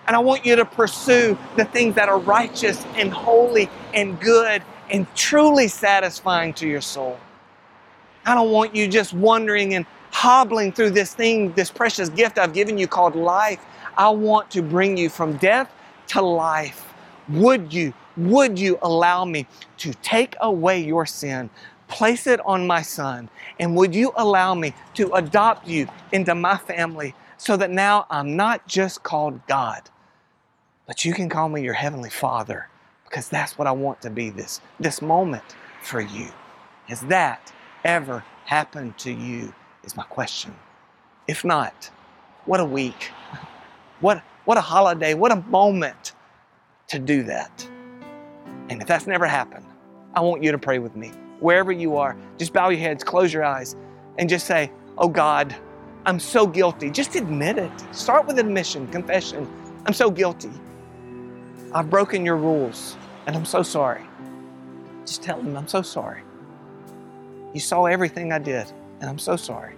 And 0.09 0.17
I 0.17 0.19
want 0.19 0.45
you 0.45 0.57
to 0.57 0.65
pursue 0.65 1.39
the 1.57 1.65
things 1.65 1.95
that 1.95 2.09
are 2.09 2.19
righteous 2.19 2.85
and 2.97 3.13
holy 3.13 3.71
and 3.95 4.21
good 4.21 4.63
and 4.91 5.07
truly 5.15 5.69
satisfying 5.69 6.53
to 6.55 6.69
your 6.69 6.81
soul. 6.81 7.17
I 8.27 8.35
don't 8.35 8.51
want 8.51 8.75
you 8.75 8.89
just 8.89 9.15
wandering 9.15 9.75
and 9.75 9.87
hobbling 10.11 10.73
through 10.73 10.91
this 10.91 11.15
thing, 11.15 11.53
this 11.53 11.71
precious 11.71 12.09
gift 12.09 12.39
I've 12.39 12.53
given 12.53 12.77
you 12.77 12.89
called 12.89 13.15
life. 13.15 13.65
I 13.97 14.09
want 14.09 14.51
to 14.51 14.63
bring 14.63 14.97
you 14.97 15.09
from 15.09 15.37
death 15.37 15.71
to 16.09 16.21
life. 16.23 16.93
Would 17.29 17.73
you, 17.73 17.95
would 18.17 18.59
you 18.59 18.79
allow 18.83 19.25
me 19.25 19.47
to 19.79 19.95
take 19.95 20.35
away 20.41 20.81
your 20.81 21.07
sin, 21.07 21.51
place 21.95 22.27
it 22.27 22.41
on 22.45 22.67
my 22.67 22.83
son. 22.83 23.31
And 23.61 23.77
would 23.77 23.95
you 23.95 24.13
allow 24.17 24.55
me 24.55 24.75
to 24.95 25.13
adopt 25.13 25.69
you 25.69 25.87
into 26.11 26.35
my 26.35 26.57
family 26.57 27.15
so 27.37 27.57
that 27.57 27.71
now 27.71 28.07
I'm 28.11 28.37
not 28.37 28.67
just 28.67 29.05
called 29.05 29.47
God, 29.47 29.89
but 30.89 31.05
you 31.05 31.15
can 31.15 31.29
call 31.29 31.49
me 31.49 31.63
your 31.63 31.75
heavenly 31.75 32.11
father 32.11 32.69
because 33.05 33.29
that's 33.29 33.57
what 33.57 33.69
I 33.69 33.73
want 33.73 34.03
to 34.03 34.11
be 34.11 34.29
this, 34.29 34.61
this 34.81 35.01
moment 35.01 35.45
for 35.83 36.01
you. 36.01 36.29
Has 36.89 37.01
that 37.03 37.53
ever 37.85 38.25
happened 38.45 38.99
to 38.99 39.13
you? 39.13 39.55
Is 39.85 39.97
my 39.97 40.03
question. 40.05 40.55
If 41.29 41.45
not, 41.45 41.91
what 42.45 42.59
a 42.59 42.65
week. 42.65 43.13
What, 44.01 44.21
what 44.47 44.59
a 44.59 44.63
holiday. 44.63 45.15
What 45.15 45.31
a 45.31 45.37
moment 45.49 46.13
to 46.89 46.99
do 46.99 47.23
that. 47.25 47.69
And 48.69 48.83
if 48.83 48.89
that's 48.89 49.07
never 49.07 49.27
happened, 49.27 49.67
I 50.15 50.21
want 50.21 50.43
you 50.43 50.51
to 50.51 50.59
pray 50.59 50.79
with 50.79 50.97
me. 50.97 51.13
Wherever 51.45 51.73
you 51.73 51.99
are, 51.99 52.17
just 52.39 52.55
bow 52.55 52.71
your 52.71 52.81
heads, 52.81 53.05
close 53.05 53.31
your 53.31 53.45
eyes, 53.45 53.77
and 54.17 54.31
just 54.31 54.47
say, 54.47 54.73
Oh 54.97 55.09
God, 55.09 55.55
I'm 56.07 56.19
so 56.19 56.47
guilty. 56.47 56.89
Just 56.91 57.17
admit 57.17 57.59
it. 57.59 57.71
Start 57.91 58.27
with 58.27 58.39
admission, 58.39 58.87
confession. 58.89 59.47
I'm 59.85 59.93
so 59.93 60.11
guilty. 60.11 60.51
I've 61.75 61.91
broken 61.91 62.25
your 62.25 62.39
rules, 62.39 62.97
and 63.27 63.37
I'm 63.37 63.45
so 63.45 63.63
sorry. 63.63 64.01
Just 65.05 65.23
tell 65.23 65.39
him, 65.39 65.55
I'm 65.55 65.69
so 65.69 65.83
sorry. 65.83 66.23
You 67.53 67.61
saw 67.61 67.85
everything 67.85 68.33
I 68.33 68.39
did, 68.39 68.73
and 69.03 69.11
I'm 69.11 69.19
so 69.19 69.37
sorry. 69.37 69.75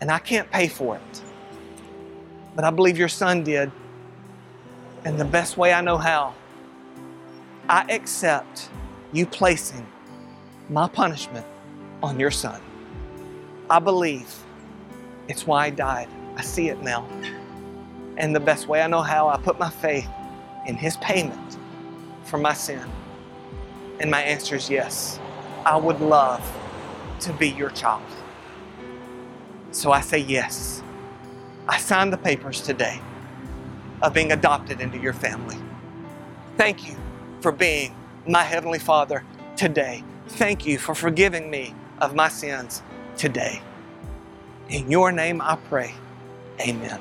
And 0.00 0.10
I 0.10 0.18
can't 0.18 0.50
pay 0.50 0.66
for 0.66 0.96
it. 0.96 1.22
But 2.56 2.64
I 2.64 2.70
believe 2.70 2.98
your 2.98 3.08
son 3.08 3.44
did. 3.44 3.70
And 5.04 5.20
the 5.20 5.24
best 5.24 5.56
way 5.56 5.72
I 5.72 5.82
know 5.82 5.98
how, 5.98 6.34
I 7.68 7.84
accept 7.92 8.70
you 9.14 9.24
placing 9.24 9.86
my 10.68 10.88
punishment 10.88 11.46
on 12.02 12.18
your 12.18 12.32
son. 12.32 12.60
I 13.70 13.78
believe 13.78 14.28
it's 15.28 15.46
why 15.46 15.66
I 15.66 15.70
died. 15.70 16.08
I 16.36 16.42
see 16.42 16.68
it 16.68 16.82
now. 16.82 17.08
And 18.16 18.34
the 18.34 18.40
best 18.40 18.66
way 18.66 18.82
I 18.82 18.88
know 18.88 19.02
how, 19.02 19.28
I 19.28 19.36
put 19.36 19.56
my 19.56 19.70
faith 19.70 20.08
in 20.66 20.74
his 20.74 20.96
payment 20.96 21.58
for 22.24 22.38
my 22.38 22.54
sin. 22.54 22.82
And 24.00 24.10
my 24.10 24.20
answer 24.20 24.56
is 24.56 24.68
yes. 24.68 25.20
I 25.64 25.76
would 25.76 26.00
love 26.00 26.42
to 27.20 27.32
be 27.34 27.50
your 27.50 27.70
child. 27.70 28.02
So 29.70 29.92
I 29.92 30.00
say 30.00 30.18
yes. 30.18 30.82
I 31.68 31.78
signed 31.78 32.12
the 32.12 32.18
papers 32.18 32.60
today 32.60 33.00
of 34.02 34.12
being 34.12 34.32
adopted 34.32 34.80
into 34.80 34.98
your 34.98 35.12
family. 35.12 35.56
Thank 36.56 36.88
you 36.88 36.96
for 37.40 37.52
being 37.52 37.94
my 38.26 38.42
Heavenly 38.42 38.78
Father 38.78 39.24
today. 39.56 40.02
Thank 40.28 40.66
you 40.66 40.78
for 40.78 40.94
forgiving 40.94 41.50
me 41.50 41.74
of 42.00 42.14
my 42.14 42.28
sins 42.28 42.82
today. 43.16 43.62
In 44.68 44.90
your 44.90 45.12
name 45.12 45.40
I 45.40 45.56
pray. 45.56 45.94
Amen. 46.60 47.00